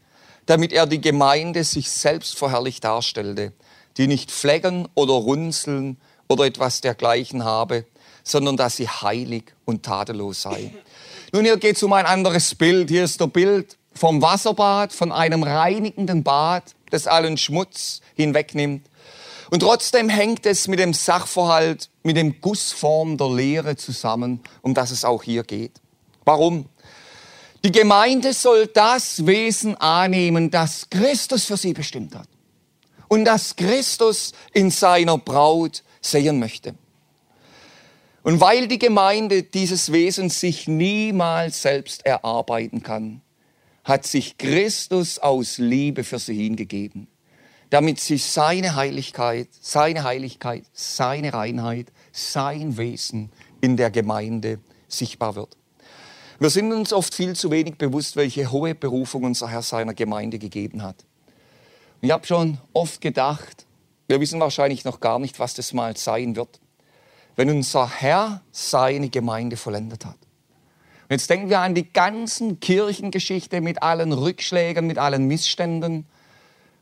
[0.45, 3.53] damit er die Gemeinde sich selbst verherrlicht darstellte,
[3.97, 7.85] die nicht Flecken oder Runzeln oder etwas dergleichen habe,
[8.23, 10.73] sondern dass sie heilig und tadellos sei.
[11.31, 12.89] Nun, hier geht es um ein anderes Bild.
[12.89, 18.87] Hier ist der Bild vom Wasserbad, von einem reinigenden Bad, das allen Schmutz hinwegnimmt.
[19.51, 24.91] Und trotzdem hängt es mit dem Sachverhalt, mit dem Gussform der Lehre zusammen, um das
[24.91, 25.81] es auch hier geht.
[26.25, 26.65] Warum?
[27.65, 32.29] Die Gemeinde soll das Wesen annehmen, das Christus für sie bestimmt hat
[33.07, 36.75] und das Christus in seiner Braut sehen möchte.
[38.21, 43.21] Und weil die Gemeinde dieses Wesen sich niemals selbst erarbeiten kann,
[43.83, 47.07] hat sich Christus aus Liebe für sie hingegeben,
[47.71, 55.57] damit sie seine Heiligkeit, seine Heiligkeit, seine Reinheit, sein Wesen in der Gemeinde sichtbar wird.
[56.37, 60.37] Wir sind uns oft viel zu wenig bewusst, welche hohe Berufung unser Herr seiner Gemeinde
[60.37, 60.97] gegeben hat.
[62.01, 63.65] ich habe schon oft gedacht,
[64.07, 66.59] wir wissen wahrscheinlich noch gar nicht, was das mal sein wird.
[67.37, 70.15] wenn unser Herr seine Gemeinde vollendet hat.
[70.15, 76.05] Und jetzt denken wir an die ganzen Kirchengeschichte mit allen Rückschlägen, mit allen Missständen.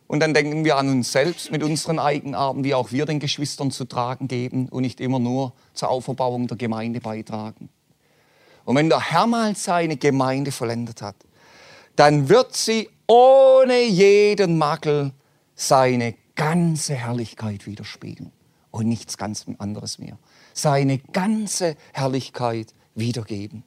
[0.06, 3.72] Und dann denken wir an uns selbst mit unseren Eigenarten, wie auch wir den Geschwistern
[3.72, 7.70] zu tragen geben und nicht immer nur zur Auferbauung der Gemeinde beitragen.
[8.66, 11.16] Und wenn der Herr mal seine Gemeinde vollendet hat,
[11.96, 15.12] dann wird sie ohne jeden Makel
[15.56, 18.32] seine ganze Herrlichkeit widerspiegeln
[18.72, 20.18] und nichts ganz anderes mehr.
[20.54, 23.64] Seine ganze Herrlichkeit wiedergeben.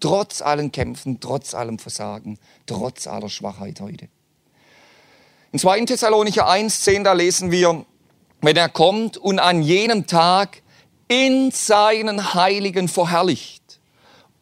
[0.00, 4.08] Trotz allen Kämpfen, trotz allem Versagen, trotz aller Schwachheit heute.
[5.52, 5.84] In 2.
[5.86, 7.84] Thessalonicher 1,10, da lesen wir,
[8.40, 10.62] wenn er kommt und an jenem Tag
[11.08, 13.59] in seinen Heiligen verherrlicht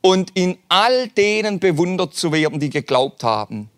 [0.00, 3.70] und in all denen bewundert zu werden, die geglaubt haben.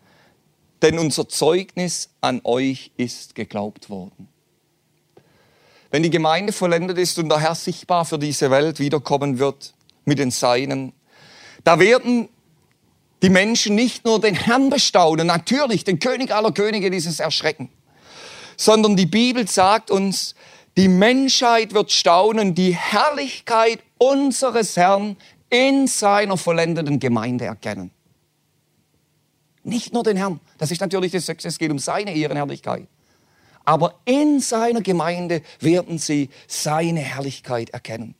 [0.83, 4.29] Denn unser Zeugnis an euch ist geglaubt worden.
[5.91, 10.19] Wenn die Gemeinde vollendet ist und der Herr sichtbar für diese Welt wiederkommen wird mit
[10.19, 10.93] den Seinen,
[11.65, 12.29] da werden
[13.23, 17.69] die Menschen nicht nur den Herrn bestaunen, natürlich den König aller Könige dieses Erschrecken,
[18.57, 20.35] sondern die Bibel sagt uns,
[20.77, 25.17] die Menschheit wird staunen, die Herrlichkeit unseres Herrn
[25.51, 27.91] in seiner vollendeten Gemeinde erkennen.
[29.63, 32.89] Nicht nur den Herrn, das ist natürlich das Sechste, es geht um seine Ehrenherrlichkeit.
[33.65, 38.15] Aber in seiner Gemeinde werden sie seine Herrlichkeit erkennen.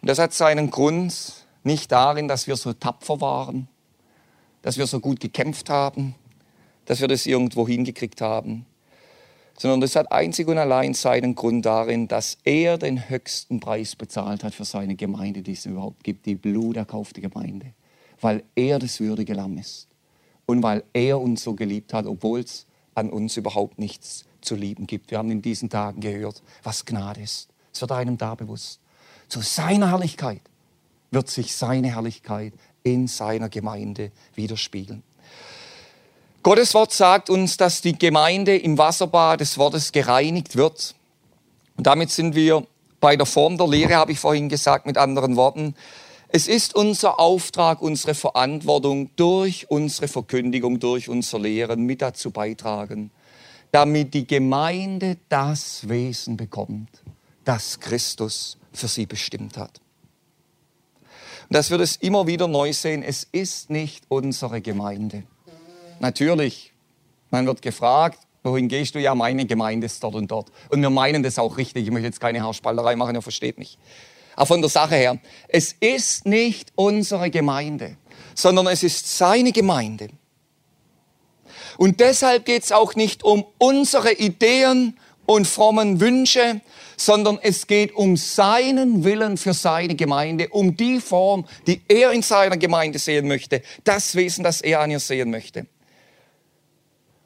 [0.00, 3.68] Und das hat seinen Grund nicht darin, dass wir so tapfer waren,
[4.62, 6.14] dass wir so gut gekämpft haben,
[6.86, 8.66] dass wir das irgendwo hingekriegt haben,
[9.62, 14.42] sondern das hat einzig und allein seinen Grund darin, dass er den höchsten Preis bezahlt
[14.42, 17.66] hat für seine Gemeinde, die es überhaupt gibt, die bluterkaufte Gemeinde,
[18.20, 19.86] weil er das würdige Lamm ist
[20.46, 24.88] und weil er uns so geliebt hat, obwohl es an uns überhaupt nichts zu lieben
[24.88, 25.12] gibt.
[25.12, 27.48] Wir haben in diesen Tagen gehört, was Gnade ist.
[27.72, 28.80] Es wird einem da bewusst.
[29.28, 30.42] Zu seiner Herrlichkeit
[31.12, 35.04] wird sich seine Herrlichkeit in seiner Gemeinde widerspiegeln.
[36.42, 40.96] Gottes Wort sagt uns, dass die Gemeinde im Wasserbad des Wortes gereinigt wird.
[41.76, 42.66] Und damit sind wir
[42.98, 45.76] bei der Form der Lehre, habe ich vorhin gesagt, mit anderen Worten.
[46.28, 53.12] Es ist unser Auftrag, unsere Verantwortung durch unsere Verkündigung, durch unser Lehren mit dazu beitragen,
[53.70, 56.90] damit die Gemeinde das Wesen bekommt,
[57.44, 59.80] das Christus für sie bestimmt hat.
[61.48, 65.22] Und dass wir das immer wieder neu sehen, es ist nicht unsere Gemeinde.
[66.02, 66.72] Natürlich,
[67.30, 68.98] man wird gefragt, wohin gehst du?
[68.98, 70.50] Ja, meine Gemeinde ist dort und dort.
[70.68, 71.84] Und wir meinen das auch richtig.
[71.84, 73.78] Ich möchte jetzt keine Haarspalterei machen, ihr versteht mich.
[74.34, 77.98] Aber von der Sache her, es ist nicht unsere Gemeinde,
[78.34, 80.08] sondern es ist seine Gemeinde.
[81.78, 86.62] Und deshalb geht es auch nicht um unsere Ideen und frommen Wünsche,
[86.96, 92.22] sondern es geht um seinen Willen für seine Gemeinde, um die Form, die er in
[92.22, 95.68] seiner Gemeinde sehen möchte, das Wesen, das er an ihr sehen möchte.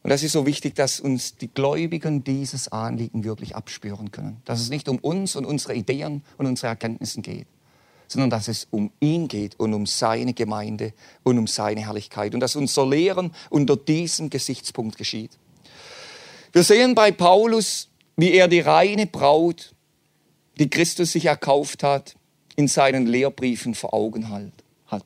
[0.07, 4.41] Und das ist so wichtig, dass uns die Gläubigen dieses Anliegen wirklich abspüren können.
[4.45, 7.49] Dass es nicht um uns und unsere Ideen und unsere Erkenntnisse geht,
[8.07, 10.93] sondern dass es um ihn geht und um seine Gemeinde
[11.25, 12.35] und um seine Herrlichkeit.
[12.35, 15.33] Und dass unser Lehren unter diesem Gesichtspunkt geschieht.
[16.53, 19.75] Wir sehen bei Paulus, wie er die reine Braut,
[20.57, 22.15] die Christus sich erkauft hat,
[22.55, 24.31] in seinen Lehrbriefen vor Augen
[24.87, 25.05] hat.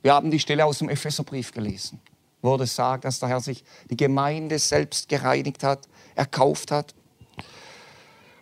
[0.00, 2.00] Wir haben die Stelle aus dem Epheserbrief gelesen
[2.42, 6.94] es sagt, dass der Herr sich die Gemeinde selbst gereinigt hat, erkauft hat.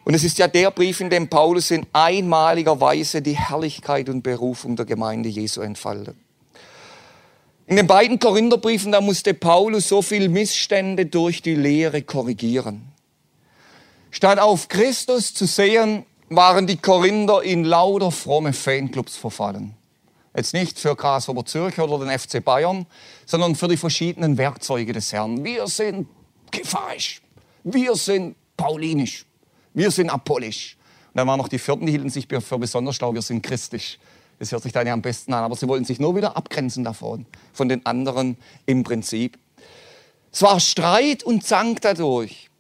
[0.05, 4.23] Und es ist ja der Brief, in dem Paulus in einmaliger Weise die Herrlichkeit und
[4.23, 6.17] Berufung der Gemeinde Jesu entfaltet.
[7.67, 12.93] In den beiden Korintherbriefen, da musste Paulus so viel Missstände durch die Lehre korrigieren.
[14.13, 19.76] Statt auf Christus zu sehen, waren die Korinther in lauter fromme Fanclubs verfallen.
[20.37, 22.85] Jetzt nicht für Grasshopper Zürich oder den FC Bayern,
[23.25, 25.42] sondern für die verschiedenen Werkzeuge des Herrn.
[25.42, 26.07] Wir sind
[26.51, 27.22] kephaisch,
[27.64, 29.25] wir sind paulinisch,
[29.72, 30.77] wir sind apollisch.
[31.09, 33.99] Und dann waren noch die Vierten, die hielten sich für besonders schlau, wir sind christlich.
[34.38, 36.85] Das hört sich dann ja am besten an, aber sie wollten sich nur wieder abgrenzen
[36.85, 39.39] davon, von den anderen im Prinzip.
[40.30, 42.51] Es war Streit und Zank dadurch.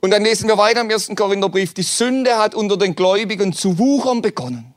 [0.00, 3.78] Und dann lesen wir weiter im ersten Korintherbrief, die Sünde hat unter den Gläubigen zu
[3.78, 4.72] wuchern begonnen.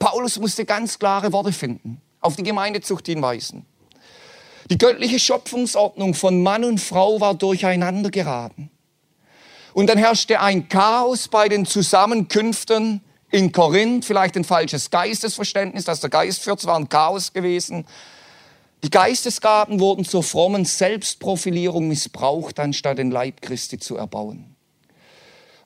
[0.00, 3.66] Paulus musste ganz klare Worte finden, auf die Gemeindezucht hinweisen.
[4.70, 8.70] Die göttliche Schöpfungsordnung von Mann und Frau war durcheinander geraten.
[9.74, 16.00] Und dann herrschte ein Chaos bei den Zusammenkünften in Korinth, vielleicht ein falsches Geistesverständnis, dass
[16.00, 17.84] der Geist führt, es war ein Chaos gewesen.
[18.82, 24.49] Die Geistesgaben wurden zur frommen Selbstprofilierung missbraucht, anstatt den Leib Christi zu erbauen.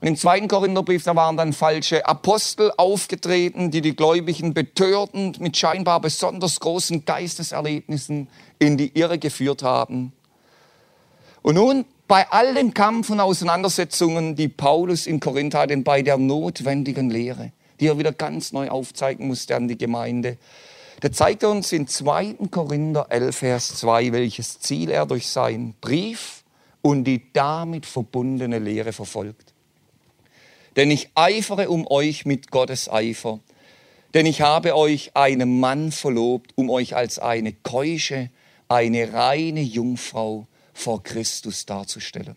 [0.04, 5.56] Und im zweiten Korintherbrief, da waren dann falsche Apostel aufgetreten, die die Gläubigen betörten, mit
[5.56, 8.28] scheinbar besonders großen Geisteserlebnissen
[8.58, 10.12] in die Irre geführt haben.
[11.40, 16.18] Und nun bei all dem Kampf und Auseinandersetzungen, die Paulus in Korinth hatte, bei der
[16.18, 20.36] notwendigen Lehre, die er wieder ganz neu aufzeigen musste an die Gemeinde,
[21.00, 22.34] da zeigt er uns in 2.
[22.50, 26.44] Korinther 11, Vers 2, welches Ziel er durch seinen Brief
[26.82, 29.53] und die damit verbundene Lehre verfolgt.
[30.76, 33.40] Denn ich eifere um euch mit Gottes Eifer,
[34.12, 38.30] denn ich habe euch einem Mann verlobt, um euch als eine keusche,
[38.68, 42.36] eine reine Jungfrau vor Christus darzustellen.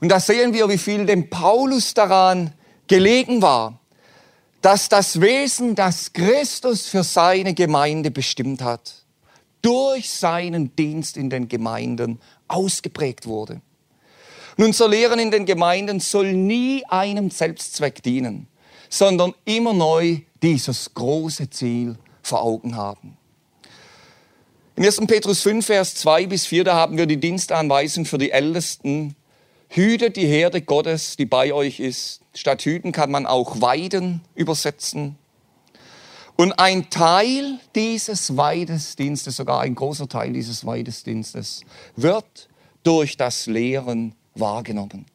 [0.00, 2.52] Und da sehen wir, wie viel dem Paulus daran
[2.86, 3.80] gelegen war,
[4.60, 9.04] dass das Wesen, das Christus für seine Gemeinde bestimmt hat,
[9.62, 13.60] durch seinen Dienst in den Gemeinden ausgeprägt wurde.
[14.56, 18.48] Und unser Lehren in den Gemeinden soll nie einem Selbstzweck dienen,
[18.88, 23.16] sondern immer neu dieses große Ziel vor Augen haben.
[24.76, 25.06] In 1.
[25.06, 29.16] Petrus 5, Vers 2 bis 4, da haben wir die Dienstanweisung für die Ältesten.
[29.68, 32.20] Hütet die Herde Gottes, die bei euch ist.
[32.34, 35.16] Statt hüten kann man auch weiden übersetzen.
[36.36, 41.62] Und ein Teil dieses Weidesdienstes, sogar ein großer Teil dieses Weidesdienstes,
[41.96, 42.48] wird
[42.82, 45.06] durch das Lehren wahrgenommen.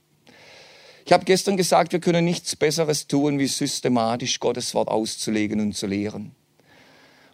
[1.05, 5.76] Ich habe gestern gesagt, wir können nichts Besseres tun, wie systematisch Gottes Wort auszulegen und
[5.76, 6.36] zu lehren.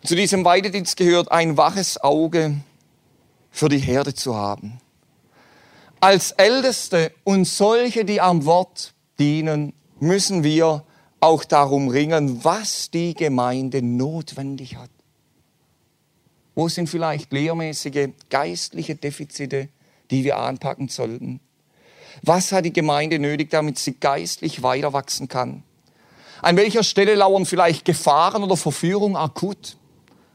[0.03, 2.55] Zu diesem Weidedienst gehört ein waches Auge
[3.51, 4.79] für die Herde zu haben.
[5.99, 10.83] Als Älteste und solche, die am Wort dienen, müssen wir
[11.19, 14.91] auch darum ringen, was die Gemeinde notwendig hat.
[16.53, 19.69] Wo sind vielleicht lehrmäßige, geistliche Defizite,
[20.09, 21.39] die wir anpacken sollten?
[22.23, 25.63] Was hat die Gemeinde nötig, damit sie geistlich weiter wachsen kann?
[26.41, 29.77] An welcher Stelle lauern vielleicht Gefahren oder Verführung akut?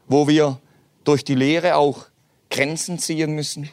[0.07, 0.59] wo wir
[1.03, 2.05] durch die Lehre auch
[2.49, 3.69] Grenzen ziehen müssen,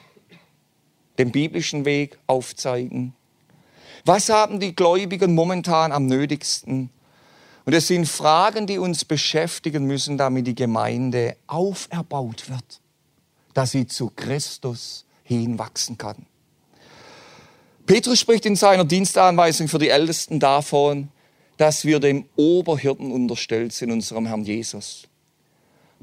[1.19, 3.15] den biblischen Weg aufzeigen.
[4.05, 6.91] Was haben die Gläubigen momentan am nötigsten?
[7.67, 12.81] Und es sind Fragen, die uns beschäftigen müssen, damit die Gemeinde auferbaut wird,
[13.53, 16.27] dass sie zu Christus hinwachsen kann.
[17.91, 21.09] Petrus spricht in seiner Dienstanweisung für die Ältesten davon,
[21.57, 25.09] dass wir dem Oberhirten unterstellt sind, unserem Herrn Jesus.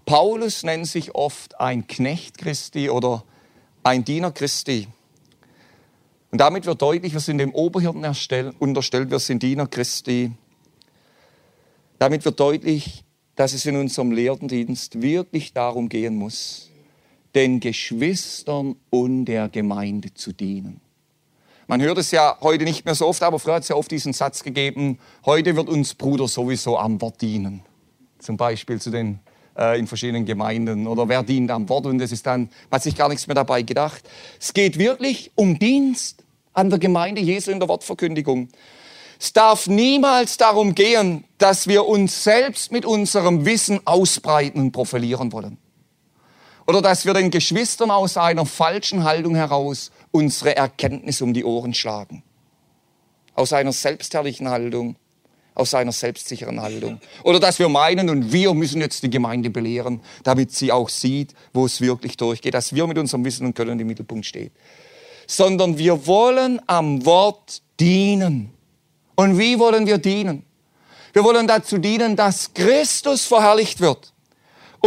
[0.05, 3.23] Paulus nennt sich oft ein Knecht Christi oder
[3.83, 4.89] ein Diener Christi.
[6.29, 8.03] Und damit wird deutlich, wir sind dem Oberhirten
[8.59, 10.33] unterstellt, wir sind Diener Christi.
[11.99, 13.05] Damit wird deutlich,
[13.38, 16.69] dass es in unserem Lehrdienst wirklich darum gehen muss,
[17.33, 20.81] den Geschwistern und der Gemeinde zu dienen.
[21.70, 23.91] Man hört es ja heute nicht mehr so oft, aber früher hat es ja oft
[23.91, 27.61] diesen Satz gegeben, heute wird uns Bruder sowieso am Wort dienen.
[28.20, 29.20] Zum Beispiel zu den
[29.57, 32.84] äh, in verschiedenen Gemeinden oder wer dient am Wort und es ist dann, man hat
[32.84, 34.09] sich gar nichts mehr dabei gedacht.
[34.39, 38.47] Es geht wirklich um Dienst an der Gemeinde Jesu in der Wortverkündigung.
[39.20, 45.34] Es darf niemals darum gehen, dass wir uns selbst mit unserem Wissen ausbreiten und profilieren
[45.34, 45.57] wollen.
[46.65, 51.74] Oder dass wir den Geschwistern aus einer falschen Haltung heraus unsere Erkenntnis um die Ohren
[51.74, 52.24] schlagen.
[53.36, 54.95] Aus einer selbstherrlichen Haltung
[55.58, 56.99] aus seiner selbstsicheren Haltung.
[57.24, 61.34] Oder dass wir meinen, und wir müssen jetzt die Gemeinde belehren, damit sie auch sieht,
[61.51, 64.51] wo es wirklich durchgeht, dass wir mit unserem Wissen und Können im Mittelpunkt stehen.
[65.26, 68.51] Sondern wir wollen am Wort dienen.
[69.16, 70.43] Und wie wollen wir dienen?
[71.14, 74.14] Wir wollen dazu dienen, dass Christus verherrlicht wird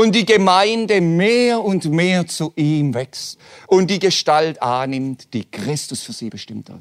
[0.01, 6.03] und die Gemeinde mehr und mehr zu ihm wächst und die Gestalt annimmt, die Christus
[6.03, 6.80] für sie bestimmt hat.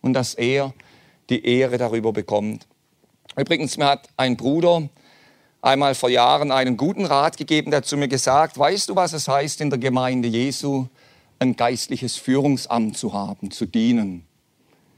[0.00, 0.72] Und dass er
[1.28, 2.66] die Ehre darüber bekommt.
[3.36, 4.88] Übrigens, mir hat ein Bruder
[5.60, 9.28] einmal vor Jahren einen guten Rat gegeben, der zu mir gesagt, weißt du, was es
[9.28, 10.86] heißt, in der Gemeinde Jesu
[11.38, 14.24] ein geistliches Führungsamt zu haben, zu dienen?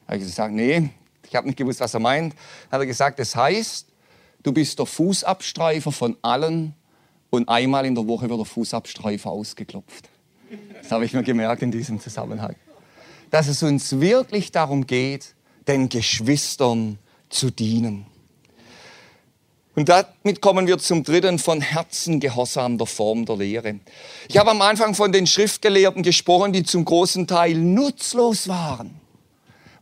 [0.06, 0.90] Da habe ich gesagt, nee,
[1.28, 2.32] ich habe nicht gewusst, was er meint.
[2.70, 3.88] Da hat er gesagt, es heißt,
[4.44, 6.76] du bist der Fußabstreifer von allen
[7.30, 10.08] und einmal in der Woche wird der Fußabstreifer ausgeklopft.
[10.82, 12.56] Das habe ich mir gemerkt in diesem Zusammenhang.
[13.30, 15.34] Dass es uns wirklich darum geht,
[15.68, 18.06] den Geschwistern zu dienen.
[19.76, 23.78] Und damit kommen wir zum dritten von Herzen Gehorsam der Form der Lehre.
[24.28, 29.00] Ich habe am Anfang von den Schriftgelehrten gesprochen, die zum großen Teil nutzlos waren,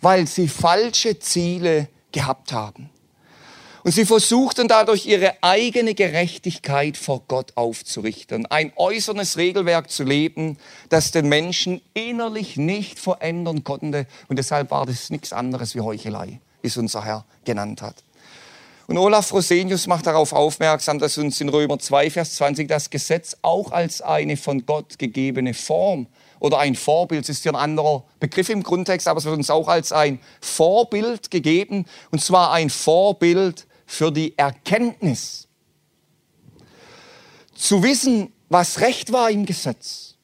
[0.02, 2.90] weil sie falsche Ziele gehabt haben.
[3.84, 10.58] Und sie versuchten dadurch ihre eigene Gerechtigkeit vor Gott aufzurichten, ein äußernes Regelwerk zu leben,
[10.88, 14.06] das den Menschen innerlich nicht verändern konnte.
[14.28, 16.40] Und deshalb war das nichts anderes wie Heuchelei.
[16.60, 17.96] wie es unser Herr genannt hat.
[18.88, 23.36] Und Olaf Rosenius macht darauf aufmerksam, dass uns in Römer 2, Vers 20 das Gesetz
[23.42, 26.06] auch als eine von Gott gegebene Form
[26.40, 29.50] oder ein Vorbild, das ist ja ein anderer Begriff im Grundtext, aber es wird uns
[29.50, 35.48] auch als ein Vorbild gegeben, und zwar ein Vorbild für die Erkenntnis.
[37.54, 40.14] Zu wissen, was Recht war im Gesetz,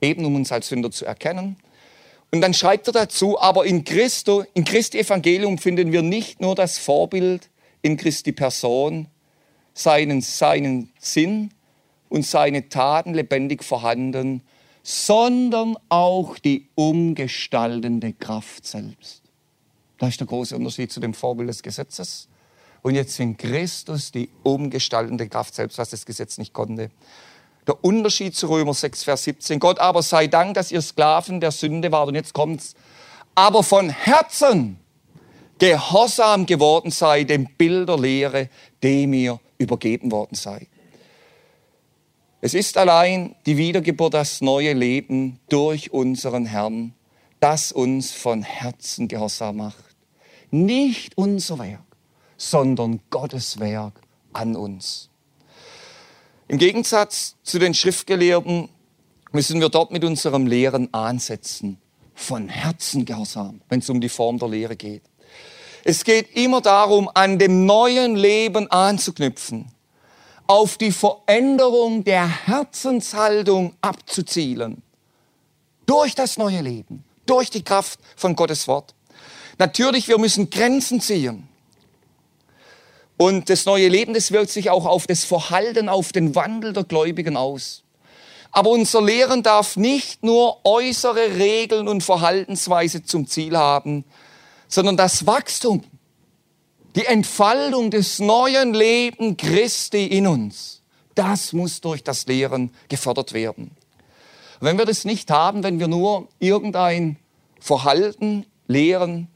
[0.00, 1.56] eben um uns als Sünder zu erkennen.
[2.32, 6.56] Und dann schreibt er dazu, aber in Christo, in Christi Evangelium finden wir nicht nur
[6.56, 7.48] das Vorbild
[7.82, 9.06] in Christi Person
[9.74, 11.54] seinen, seinen Sinn
[12.08, 14.42] und seine Taten lebendig vorhanden,
[14.82, 19.22] sondern auch die umgestaltende Kraft selbst.
[19.98, 22.28] Da ist der große Unterschied zu dem Vorbild des Gesetzes.
[22.82, 26.90] Und jetzt in Christus die umgestaltende Kraft selbst, was das Gesetz nicht konnte.
[27.66, 29.60] Der Unterschied zu Römer 6, Vers 17.
[29.60, 32.08] Gott aber sei Dank, dass ihr Sklaven der Sünde wart.
[32.08, 32.74] Und jetzt kommt's.
[33.36, 34.78] Aber von Herzen
[35.58, 38.48] gehorsam geworden sei dem Bild der Lehre,
[38.82, 40.66] dem ihr übergeben worden sei.
[42.40, 46.92] Es ist allein die Wiedergeburt, das neue Leben durch unseren Herrn,
[47.38, 49.94] das uns von Herzen gehorsam macht.
[50.50, 51.78] Nicht unser Werk,
[52.42, 54.00] sondern Gottes Werk
[54.32, 55.08] an uns.
[56.48, 58.68] Im Gegensatz zu den Schriftgelehrten
[59.30, 61.78] müssen wir dort mit unserem Lehren ansetzen.
[62.14, 65.02] Von Herzen gehorsam, wenn es um die Form der Lehre geht.
[65.84, 69.72] Es geht immer darum, an dem neuen Leben anzuknüpfen,
[70.46, 74.82] auf die Veränderung der Herzenshaltung abzuzielen.
[75.86, 78.94] Durch das neue Leben, durch die Kraft von Gottes Wort.
[79.58, 81.48] Natürlich, wir müssen Grenzen ziehen.
[83.22, 86.82] Und das neue Leben, das wirkt sich auch auf das Verhalten, auf den Wandel der
[86.82, 87.84] Gläubigen aus.
[88.50, 94.04] Aber unser Lehren darf nicht nur äußere Regeln und Verhaltensweise zum Ziel haben,
[94.66, 95.84] sondern das Wachstum,
[96.96, 100.82] die Entfaltung des neuen Leben Christi in uns,
[101.14, 103.70] das muss durch das Lehren gefördert werden.
[104.58, 107.18] Wenn wir das nicht haben, wenn wir nur irgendein
[107.60, 109.28] Verhalten lehren,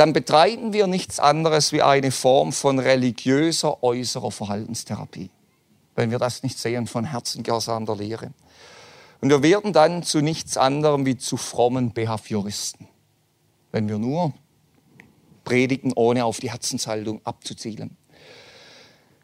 [0.00, 5.30] dann betreiben wir nichts anderes wie eine Form von religiöser äußerer Verhaltenstherapie.
[5.94, 8.32] Wenn wir das nicht sehen von Herzen der Lehre.
[9.20, 12.88] Und wir werden dann zu nichts anderem wie zu frommen Behavioristen
[13.72, 14.32] wenn wir nur
[15.44, 17.96] predigen, ohne auf die Herzenshaltung abzuzielen.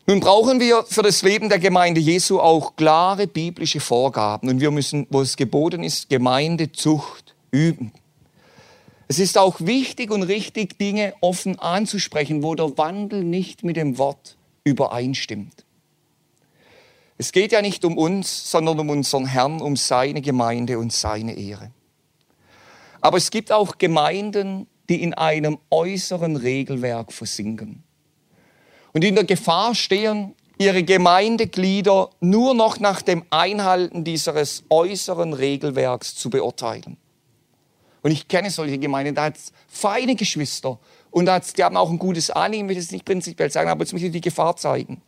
[0.06, 4.70] Nun brauchen wir für das Leben der Gemeinde Jesu auch klare biblische Vorgaben und wir
[4.70, 7.92] müssen, wo es geboten ist, Gemeindezucht üben.
[9.08, 13.98] Es ist auch wichtig und richtig, Dinge offen anzusprechen, wo der Wandel nicht mit dem
[13.98, 15.64] Wort übereinstimmt.
[17.18, 21.34] Es geht ja nicht um uns, sondern um unseren Herrn, um seine Gemeinde und seine
[21.34, 21.70] Ehre.
[23.00, 27.84] Aber es gibt auch Gemeinden, die in einem äußeren Regelwerk versinken
[28.92, 36.14] und in der Gefahr stehen, ihre Gemeindeglieder nur noch nach dem Einhalten dieses äußeren Regelwerks
[36.14, 36.96] zu beurteilen.
[38.06, 40.78] Und ich kenne solche Gemeinden, da hat es feine Geschwister
[41.10, 43.92] und die haben auch ein gutes Anliegen, ich will das nicht prinzipiell sagen, aber jetzt
[43.92, 45.02] möchte ich die Gefahr zeigen.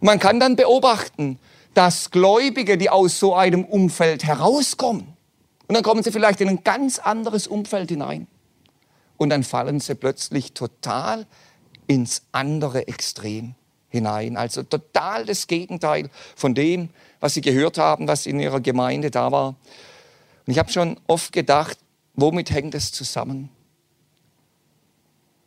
[0.00, 1.38] Man kann dann beobachten,
[1.72, 5.06] dass Gläubige, die aus so einem Umfeld herauskommen,
[5.68, 8.26] und dann kommen sie vielleicht in ein ganz anderes Umfeld hinein.
[9.16, 11.28] Und dann fallen sie plötzlich total
[11.86, 13.54] ins andere Extrem
[13.88, 14.36] hinein.
[14.36, 16.88] Also total das Gegenteil von dem,
[17.20, 19.50] was sie gehört haben, was in ihrer Gemeinde da war.
[20.44, 21.78] Und ich habe schon oft gedacht,
[22.14, 23.50] womit hängt es zusammen?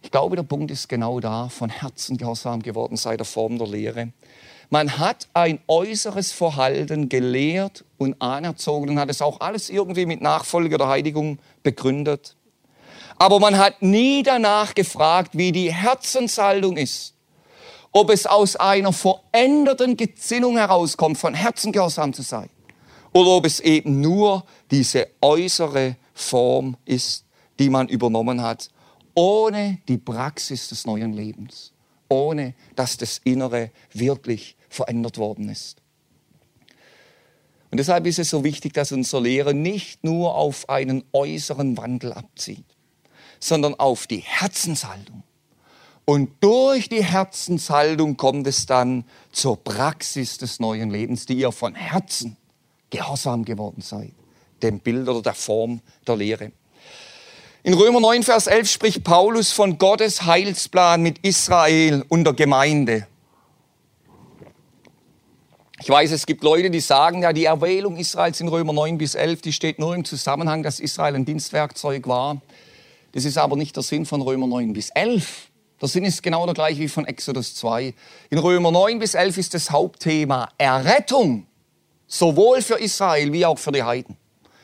[0.02, 3.68] Ich glaube, der Punkt ist genau da, von Herzen gehorsam geworden sei der Form der
[3.68, 4.12] Lehre.
[4.70, 10.22] Man hat ein äußeres Verhalten gelehrt und anerzogen und hat es auch alles irgendwie mit
[10.22, 12.36] Nachfolge der Heiligung begründet.
[13.18, 17.14] Aber man hat nie danach gefragt, wie die Herzenshaltung ist.
[17.92, 22.50] Ob es aus einer veränderten Gesinnung herauskommt, von Herzen gehorsam zu sein.
[23.14, 27.26] Oder ob es eben nur diese äußere Form ist,
[27.60, 28.70] die man übernommen hat,
[29.16, 31.72] ohne die Praxis des neuen Lebens.
[32.10, 35.82] Ohne dass das Innere wirklich verändert worden ist.
[37.72, 42.14] Und deshalb ist es so wichtig, dass unser Lehre nicht nur auf einen äußeren Wandel
[42.14, 42.66] abzieht,
[43.40, 45.24] sondern auf die Herzenshaltung.
[46.06, 51.74] Und durch die Herzenshaltung kommt es dann zur Praxis des neuen Lebens, die ihr von
[51.74, 52.38] Herzen
[52.92, 54.14] gehorsam geworden seid,
[54.64, 56.52] dem Bild oder der Form der Lehre.
[57.66, 63.08] In Römer 9, Vers 11 spricht Paulus von Gottes Heilsplan mit Israel und der Gemeinde.
[65.80, 69.16] Ich weiß, es gibt Leute, die sagen, ja, die Erwählung Israels in Römer 9 bis
[69.16, 72.42] 11, die steht nur im Zusammenhang, dass Israel ein Dienstwerkzeug war.
[73.12, 75.50] Das ist aber nicht der Sinn von Römer 9 bis 11.
[75.82, 77.94] Der Sinn ist genau der gleiche wie von Exodus 2.
[78.30, 81.48] In Römer 9 bis 11 ist das Hauptthema Errettung,
[82.08, 84.18] sowohl für Israel wie auch für die Heiden.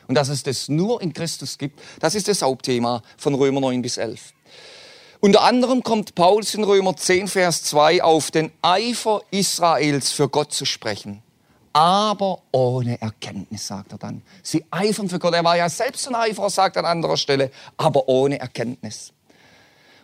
[0.10, 3.84] Und dass es das nur in Christus gibt, das ist das Hauptthema von Römer 9
[3.84, 4.34] bis 11.
[5.20, 10.51] Unter anderem kommt Paulus in Römer 10, Vers 2 auf den Eifer Israels für Gott
[10.51, 11.22] zu sprechen.
[11.74, 14.24] Aber ohne Erkenntnis, sagt er dann.
[14.41, 15.36] Sie eifern für Gott.
[15.36, 19.14] Er war ja selbst ein Eiferer, sagt er an anderer Stelle, aber ohne Erkenntnis.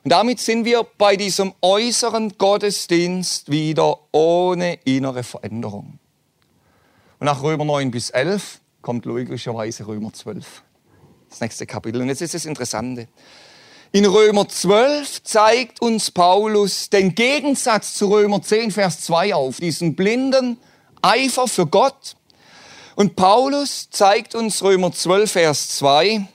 [0.04, 5.98] Und damit sind wir bei diesem äußeren Gottesdienst wieder ohne innere Veränderung.
[7.18, 10.62] Und nach Römer 9 bis 11 kommt logischerweise Römer 12.
[11.28, 12.02] Das nächste Kapitel.
[12.02, 13.08] Und jetzt ist das Interessante.
[13.92, 19.96] In Römer 12 zeigt uns Paulus den Gegensatz zu Römer 10, Vers 2 auf, diesen
[19.96, 20.60] blinden
[21.02, 22.16] Eifer für Gott.
[22.96, 26.28] Und Paulus zeigt uns Römer 12, Vers 2,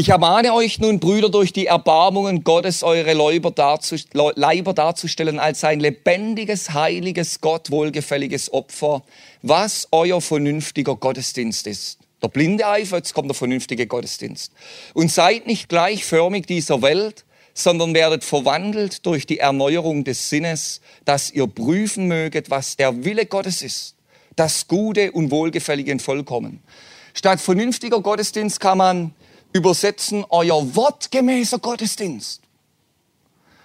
[0.00, 6.72] Ich ermahne euch nun, Brüder, durch die Erbarmungen Gottes eure Leiber, darzustellen als ein lebendiges,
[6.72, 9.02] heiliges, Gott wohlgefälliges Opfer,
[9.42, 11.98] was euer vernünftiger Gottesdienst ist.
[12.22, 14.52] Der blinde Eifer, jetzt kommt der vernünftige Gottesdienst.
[14.94, 21.32] Und seid nicht gleichförmig dieser Welt, sondern werdet verwandelt durch die Erneuerung des Sinnes, dass
[21.32, 23.96] ihr prüfen möget, was der Wille Gottes ist,
[24.36, 26.62] das Gute und Wohlgefällige und Vollkommen.
[27.14, 29.12] Statt vernünftiger Gottesdienst kann man
[29.52, 32.42] übersetzen, euer wortgemäßer Gottesdienst.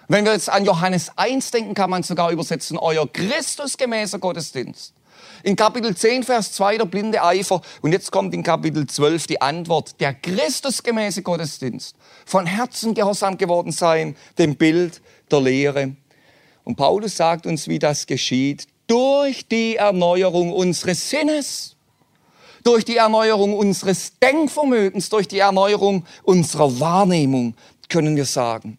[0.08, 4.94] Wenn wir jetzt an Johannes 1 denken, kann man sogar übersetzen, euer Christusgemäßer Gottesdienst.
[5.42, 7.60] In Kapitel 10, Vers 2 der blinde Eifer.
[7.82, 10.00] Und jetzt kommt in Kapitel 12 die Antwort.
[10.00, 11.96] Der Christusgemäße Gottesdienst.
[12.24, 15.96] Von Herzen gehorsam geworden sein, dem Bild der Lehre.
[16.64, 18.66] Und Paulus sagt uns, wie das geschieht.
[18.86, 21.73] Durch die Erneuerung unseres Sinnes.
[22.64, 25.08] Durch die Erneuerung unseres Denkvermögens.
[25.08, 27.54] Durch die Erneuerung unserer Wahrnehmung,
[27.88, 28.78] können wir sagen.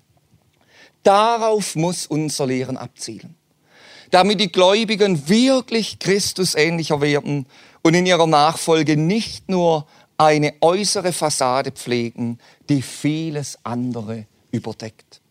[1.04, 3.36] Darauf muss unser Lehren abzielen
[4.16, 7.46] damit die Gläubigen wirklich Christus ähnlicher werden
[7.82, 9.86] und in ihrer Nachfolge nicht nur
[10.18, 15.22] eine äußere Fassade pflegen, die vieles andere überdeckt.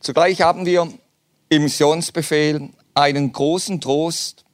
[0.00, 0.92] Zugleich haben wir
[1.48, 4.44] im Missionsbefehl einen großen Trost.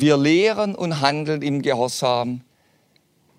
[0.00, 2.42] Wir lehren und handeln im Gehorsam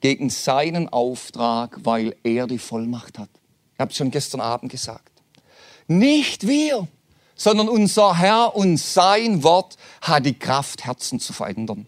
[0.02, 3.30] gegen seinen Auftrag, weil er die Vollmacht hat.
[3.74, 5.12] Ich habe es schon gestern Abend gesagt.
[5.88, 6.88] Nicht wir
[7.36, 11.86] sondern unser Herr und sein Wort hat die Kraft, Herzen zu verändern.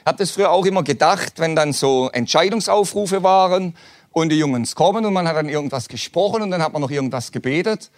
[0.00, 3.76] Ich habe das früher auch immer gedacht, wenn dann so Entscheidungsaufrufe waren
[4.12, 6.90] und die Jungs kommen und man hat dann irgendwas gesprochen und dann hat man noch
[6.90, 7.90] irgendwas gebetet.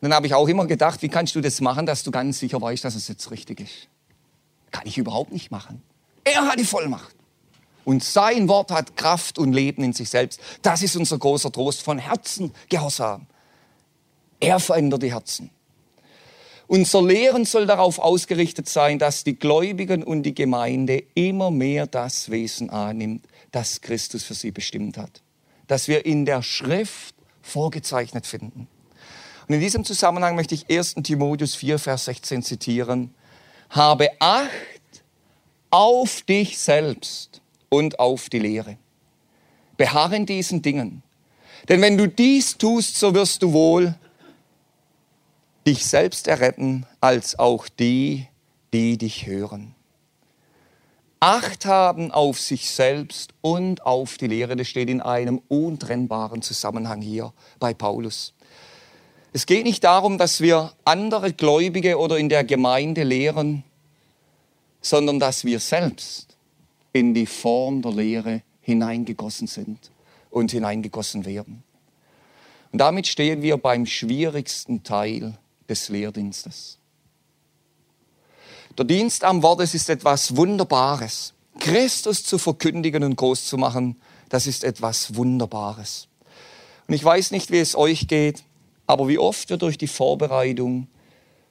[0.00, 2.40] Und dann habe ich auch immer gedacht, wie kannst du das machen, dass du ganz
[2.40, 3.88] sicher weißt, dass es jetzt richtig ist?
[4.72, 5.82] Kann ich überhaupt nicht machen.
[6.24, 7.14] Er hat die Vollmacht.
[7.84, 10.40] Und sein Wort hat Kraft und Leben in sich selbst.
[10.62, 13.26] Das ist unser großer Trost von Herzen Gehorsam.
[14.40, 15.50] Er verändert die Herzen.
[16.68, 22.30] Unser Lehren soll darauf ausgerichtet sein, dass die Gläubigen und die Gemeinde immer mehr das
[22.30, 25.22] Wesen annimmt, das Christus für sie bestimmt hat.
[25.66, 28.68] Dass wir in der Schrift vorgezeichnet finden.
[29.48, 30.94] Und in diesem Zusammenhang möchte ich 1.
[31.02, 33.12] Timotheus 4, Vers 16 zitieren.
[33.72, 34.50] Habe Acht
[35.70, 38.76] auf dich selbst und auf die Lehre.
[39.78, 41.02] Beharre in diesen Dingen.
[41.70, 43.94] Denn wenn du dies tust, so wirst du wohl
[45.66, 48.26] dich selbst erretten, als auch die,
[48.74, 49.74] die dich hören.
[51.20, 54.54] Acht haben auf sich selbst und auf die Lehre.
[54.54, 58.34] Das steht in einem untrennbaren Zusammenhang hier bei Paulus.
[59.32, 63.64] Es geht nicht darum, dass wir andere Gläubige oder in der Gemeinde lehren,
[64.82, 66.36] sondern dass wir selbst
[66.92, 69.90] in die Form der Lehre hineingegossen sind
[70.30, 71.62] und hineingegossen werden.
[72.72, 76.78] Und damit stehen wir beim schwierigsten Teil des Lehrdienstes.
[78.76, 81.34] Der Dienst am Wort ist etwas Wunderbares.
[81.58, 83.96] Christus zu verkündigen und groß zu machen,
[84.28, 86.08] das ist etwas Wunderbares.
[86.88, 88.44] Und ich weiß nicht, wie es euch geht,
[88.86, 90.88] aber wie oft wird durch die Vorbereitung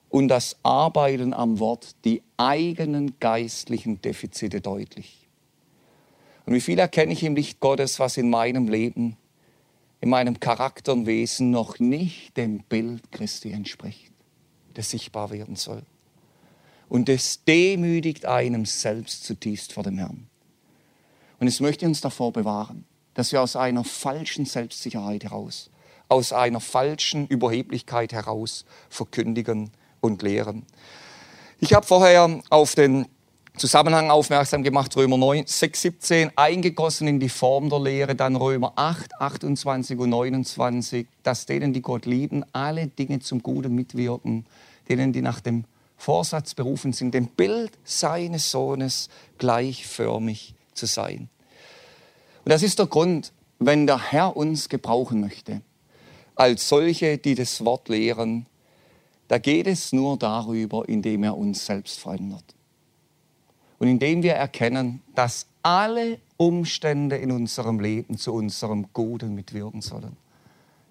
[0.09, 5.27] und das Arbeiten am Wort die eigenen geistlichen Defizite deutlich.
[6.45, 9.15] Und wie viel erkenne ich im Licht Gottes, was in meinem Leben,
[10.01, 14.11] in meinem Charakter und Wesen noch nicht dem Bild Christi entspricht
[14.73, 15.83] das sichtbar werden soll.
[16.89, 20.27] Und es demütigt einem selbst zutiefst vor dem Herrn.
[21.39, 25.69] Und es möchte uns davor bewahren, dass wir aus einer falschen Selbstsicherheit heraus,
[26.11, 30.63] aus einer falschen Überheblichkeit heraus verkündigen und lehren.
[31.61, 33.05] Ich habe vorher auf den
[33.55, 38.73] Zusammenhang aufmerksam gemacht, Römer 9, 6, 17, eingegossen in die Form der Lehre, dann Römer
[38.75, 44.45] 8, 28 und 29, dass denen, die Gott lieben, alle Dinge zum Guten mitwirken,
[44.89, 45.63] denen, die nach dem
[45.95, 49.07] Vorsatz berufen sind, dem Bild seines Sohnes
[49.37, 51.29] gleichförmig zu sein.
[52.43, 55.61] Und das ist der Grund, wenn der Herr uns gebrauchen möchte,
[56.41, 58.47] als solche, die das Wort lehren,
[59.27, 62.55] da geht es nur darüber, indem er uns selbst verändert.
[63.77, 70.17] Und indem wir erkennen, dass alle Umstände in unserem Leben zu unserem Guten mitwirken sollen,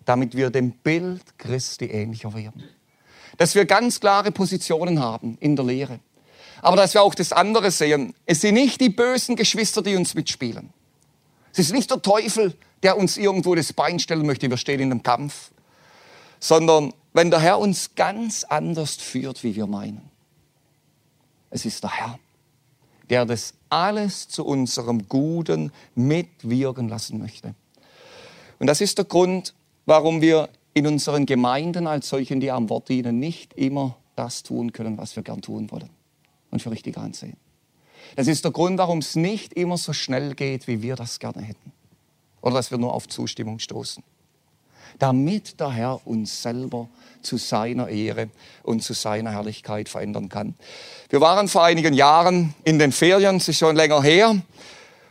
[0.04, 2.62] damit wir dem Bild Christi ähnlicher werden.
[3.36, 5.98] Dass wir ganz klare Positionen haben in der Lehre.
[6.62, 8.14] Aber dass wir auch das andere sehen.
[8.24, 10.72] Es sind nicht die bösen Geschwister, die uns mitspielen.
[11.52, 14.90] Es ist nicht der Teufel, der uns irgendwo das Bein stellen möchte, wir stehen in
[14.90, 15.50] einem Kampf.
[16.38, 20.10] Sondern wenn der Herr uns ganz anders führt, wie wir meinen.
[21.50, 22.18] Es ist der Herr
[23.10, 27.54] der das alles zu unserem Guten mitwirken lassen möchte.
[28.58, 29.52] Und das ist der Grund,
[29.84, 34.72] warum wir in unseren Gemeinden als solchen, die am Wort dienen, nicht immer das tun
[34.72, 35.90] können, was wir gern tun wollen
[36.50, 37.36] und für richtig ansehen.
[38.16, 41.42] Das ist der Grund, warum es nicht immer so schnell geht, wie wir das gerne
[41.42, 41.72] hätten.
[42.40, 44.02] Oder dass wir nur auf Zustimmung stoßen
[45.00, 46.88] damit der Herr uns selber
[47.22, 48.28] zu seiner Ehre
[48.62, 50.54] und zu seiner Herrlichkeit verändern kann.
[51.08, 54.36] Wir waren vor einigen Jahren in den Ferien, es ist schon länger her,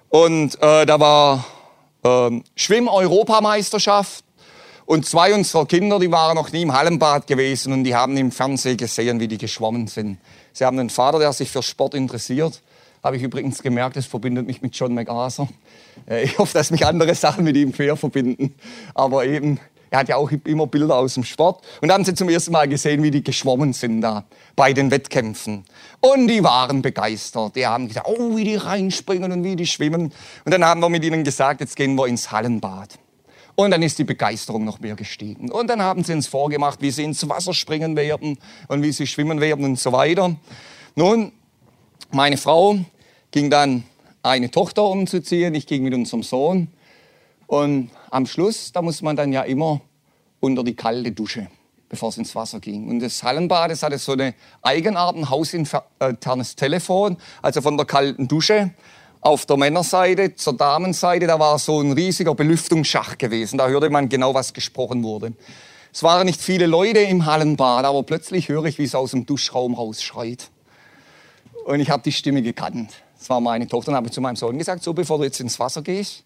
[0.10, 1.46] und äh, da war
[2.04, 4.24] äh, Schwimm-Europameisterschaft
[4.86, 8.32] und zwei unserer Kinder, die waren noch nie im Hallenbad gewesen und die haben im
[8.32, 10.18] Fernsehen gesehen, wie die geschwommen sind.
[10.52, 12.62] Sie haben einen Vater, der sich für Sport interessiert.
[13.04, 15.48] Habe ich übrigens gemerkt, das verbindet mich mit John MacArthur.
[16.10, 18.56] Äh, ich hoffe, dass mich andere Sachen mit ihm quer verbinden.
[18.94, 21.64] Aber eben, er hat ja auch immer Bilder aus dem Sport.
[21.82, 24.26] Und da haben sie zum ersten Mal gesehen, wie die geschwommen sind da
[24.56, 25.66] bei den Wettkämpfen.
[26.02, 27.56] Und die waren begeistert.
[27.56, 30.12] Die haben gesagt, oh, wie die reinspringen und wie die schwimmen.
[30.46, 33.00] Und dann haben wir mit ihnen gesagt, jetzt gehen wir ins Hallenbad.
[33.56, 35.52] Und dann ist die Begeisterung noch mehr gestiegen.
[35.52, 38.38] Und dann haben sie uns vorgemacht, wie sie ins Wasser springen werden
[38.68, 40.36] und wie sie schwimmen werden und so weiter.
[40.96, 41.34] Nun,
[42.12, 42.80] meine Frau
[43.32, 43.84] ging dann
[44.24, 46.68] eine Tochter umzuziehen, ich ging mit unserem Sohn.
[47.48, 49.82] Und am Schluss, da muss man dann ja immer
[50.40, 51.48] unter die kalte Dusche,
[51.88, 52.90] bevor es ins Wasser ging.
[52.90, 58.28] Und das Hallenbad, das hatte so eine Eigenart, ein hausinternes Telefon, also von der kalten
[58.28, 58.72] Dusche
[59.22, 63.58] auf der Männerseite zur Damenseite, da war so ein riesiger Belüftungsschacht gewesen.
[63.58, 65.34] Da hörte man genau, was gesprochen wurde.
[65.92, 69.26] Es waren nicht viele Leute im Hallenbad, aber plötzlich höre ich, wie es aus dem
[69.26, 70.50] Duschraum rausschreit.
[71.70, 72.96] Und ich habe die Stimme gekannt.
[73.20, 73.92] Das war meine Tochter.
[73.92, 76.24] Und habe zu meinem Sohn gesagt, so bevor du jetzt ins Wasser gehst,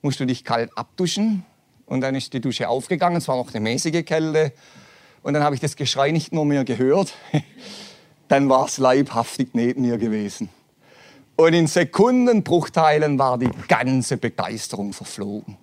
[0.00, 1.44] musst du dich kalt abduschen.
[1.86, 3.18] Und dann ist die Dusche aufgegangen.
[3.18, 4.52] Es war noch eine mäßige Kälte.
[5.22, 7.14] Und dann habe ich das Geschrei nicht nur mehr gehört.
[8.28, 10.48] dann war es leibhaftig neben mir gewesen.
[11.36, 15.58] Und in Sekundenbruchteilen war die ganze Begeisterung verflogen.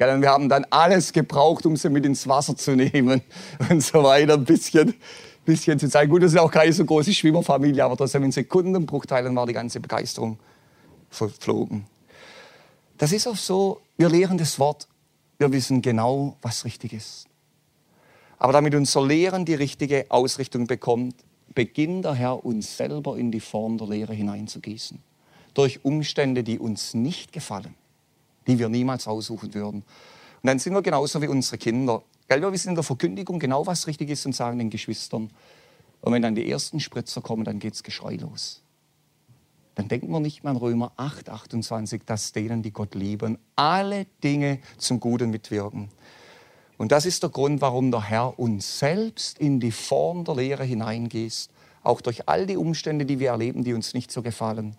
[0.00, 3.20] Und wir haben dann alles gebraucht, um sie mit ins Wasser zu nehmen
[3.68, 4.34] und so weiter.
[4.34, 4.94] Ein bisschen
[5.48, 6.10] bisschen zu zeigen.
[6.12, 9.80] Gut, das ist auch keine so große Schwimmerfamilie, aber trotzdem in Sekundenbruchteilen war die ganze
[9.80, 10.38] Begeisterung
[11.08, 11.86] verflogen.
[12.98, 14.86] Das ist auch so, wir lehren das Wort,
[15.38, 17.28] wir wissen genau, was richtig ist.
[18.38, 21.14] Aber damit unser Lehren die richtige Ausrichtung bekommt,
[21.54, 24.98] beginnt der Herr uns selber in die Form der Lehre hineinzugießen.
[25.54, 27.74] Durch Umstände, die uns nicht gefallen,
[28.46, 29.78] die wir niemals aussuchen würden.
[30.42, 32.02] Und dann sind wir genauso wie unsere Kinder.
[32.28, 35.30] Gell, wir wissen in der Verkündigung genau, was richtig ist und sagen den Geschwistern.
[36.02, 38.62] Und wenn dann die ersten Spritzer kommen, dann geht's Geschrei los.
[39.74, 44.06] Dann denken wir nicht mehr an Römer 8, 28, dass denen, die Gott lieben, alle
[44.22, 45.88] Dinge zum Guten mitwirken.
[46.76, 50.64] Und das ist der Grund, warum der Herr uns selbst in die Form der Lehre
[50.64, 51.50] hineingießt,
[51.82, 54.76] auch durch all die Umstände, die wir erleben, die uns nicht so gefallen,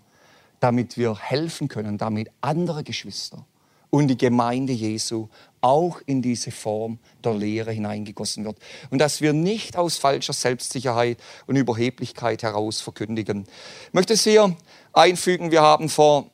[0.60, 3.46] damit wir helfen können, damit andere Geschwister
[3.90, 5.28] und die Gemeinde Jesu
[5.62, 8.58] auch in diese Form der Lehre hineingegossen wird.
[8.90, 11.18] Und dass wir nicht aus falscher Selbstsicherheit
[11.48, 13.46] und Überheblichkeit heraus verkündigen.
[13.88, 14.56] Ich möchte es hier
[14.94, 16.30] einfügen, wir haben vor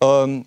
[0.00, 0.46] ähm,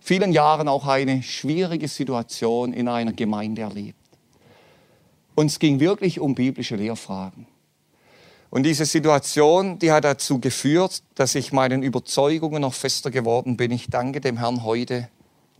[0.00, 3.98] vielen Jahren auch eine schwierige Situation in einer Gemeinde erlebt.
[5.36, 7.46] Uns ging wirklich um biblische Lehrfragen.
[8.50, 13.70] Und diese Situation, die hat dazu geführt, dass ich meinen Überzeugungen noch fester geworden bin.
[13.70, 15.08] Ich danke dem Herrn heute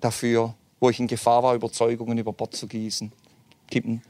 [0.01, 3.13] dafür, wo ich in Gefahr war, Überzeugungen über Bord zu gießen,
[3.71, 4.03] kippen.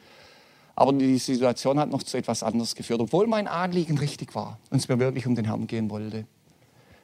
[0.77, 3.01] Aber die Situation hat noch zu etwas anderes geführt.
[3.01, 6.27] Obwohl mein Anliegen richtig war und es mir wirklich um den Herrn gehen wollte,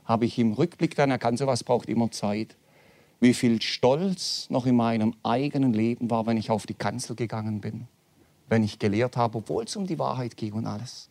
[0.05, 2.57] habe ich im Rückblick dann erkannt, sowas braucht immer Zeit,
[3.21, 7.61] wie viel Stolz noch in meinem eigenen Leben war, wenn ich auf die Kanzel gegangen
[7.61, 7.89] bin,
[8.49, 11.09] wenn ich gelehrt habe, obwohl es um die Wahrheit ging und alles.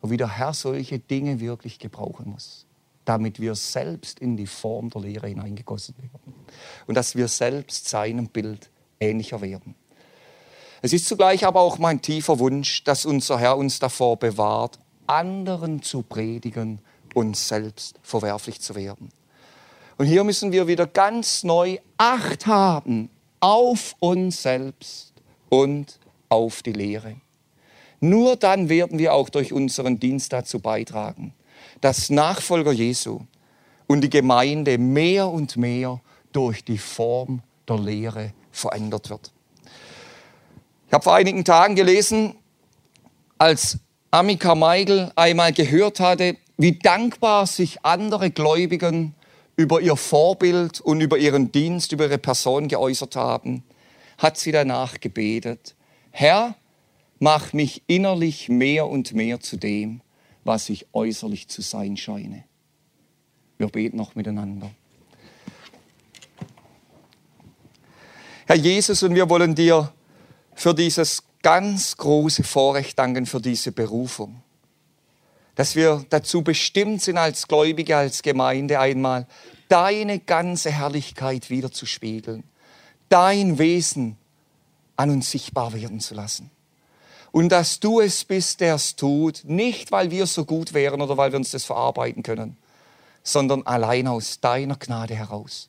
[0.00, 2.66] wo wie der Herr solche Dinge wirklich gebrauchen muss,
[3.08, 6.34] damit wir selbst in die Form der Lehre hineingegossen werden
[6.86, 9.74] und dass wir selbst seinem Bild ähnlicher werden.
[10.82, 15.82] Es ist zugleich aber auch mein tiefer Wunsch, dass unser Herr uns davor bewahrt, anderen
[15.82, 16.80] zu predigen
[17.14, 19.08] und selbst verwerflich zu werden.
[19.96, 23.08] Und hier müssen wir wieder ganz neu Acht haben
[23.40, 25.14] auf uns selbst
[25.48, 25.98] und
[26.28, 27.16] auf die Lehre.
[28.00, 31.34] Nur dann werden wir auch durch unseren Dienst dazu beitragen,
[31.80, 33.20] dass Nachfolger Jesu
[33.86, 36.00] und die Gemeinde mehr und mehr
[36.32, 39.32] durch die Form der Lehre verändert wird.
[40.86, 42.34] Ich habe vor einigen Tagen gelesen,
[43.36, 43.78] als
[44.10, 49.14] Amika Meigel einmal gehört hatte, wie dankbar sich andere Gläubigen
[49.56, 53.64] über ihr Vorbild und über ihren Dienst, über ihre Person geäußert haben,
[54.16, 55.74] hat sie danach gebetet,
[56.10, 56.56] Herr,
[57.18, 60.00] mach mich innerlich mehr und mehr zu dem,
[60.48, 62.42] was ich äußerlich zu sein scheine.
[63.58, 64.70] Wir beten noch miteinander.
[68.46, 69.92] Herr Jesus, und wir wollen dir
[70.54, 74.42] für dieses ganz große Vorrecht danken, für diese Berufung.
[75.54, 79.26] Dass wir dazu bestimmt sind, als Gläubige, als Gemeinde einmal
[79.68, 82.42] deine ganze Herrlichkeit wieder zu spiegeln,
[83.10, 84.16] dein Wesen
[84.96, 86.50] an uns sichtbar werden zu lassen
[87.32, 91.16] und dass du es bist, der es tut, nicht weil wir so gut wären oder
[91.16, 92.56] weil wir uns das verarbeiten können,
[93.22, 95.68] sondern allein aus deiner Gnade heraus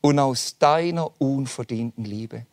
[0.00, 2.46] und aus deiner unverdienten Liebe.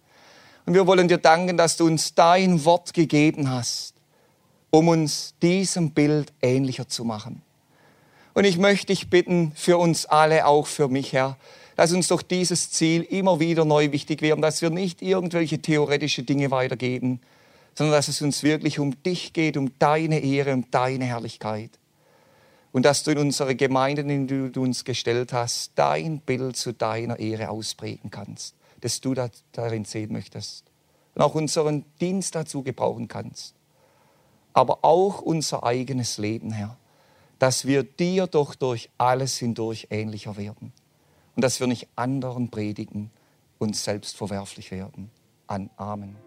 [0.66, 3.94] Und wir wollen dir danken, dass du uns dein Wort gegeben hast,
[4.70, 7.42] um uns diesem Bild ähnlicher zu machen.
[8.34, 11.38] Und ich möchte dich bitten, für uns alle, auch für mich, Herr,
[11.76, 16.24] dass uns doch dieses Ziel immer wieder neu wichtig wird, dass wir nicht irgendwelche theoretische
[16.24, 17.22] Dinge weitergeben,
[17.78, 21.70] sondern dass es uns wirklich um dich geht, um deine Ehre, um deine Herrlichkeit.
[22.72, 26.74] Und dass du in unsere Gemeinden, in die du uns gestellt hast, dein Bild zu
[26.74, 29.14] deiner Ehre ausprägen kannst, dass du
[29.52, 30.66] darin sehen möchtest.
[31.14, 33.54] Und auch unseren Dienst dazu gebrauchen kannst.
[34.54, 36.78] Aber auch unser eigenes Leben, Herr.
[37.38, 40.74] Dass wir dir doch durch alles hindurch ähnlicher werden.
[41.36, 43.12] Und dass wir nicht anderen predigen
[43.60, 45.12] und selbst verwerflich werden.
[45.46, 46.27] An Amen.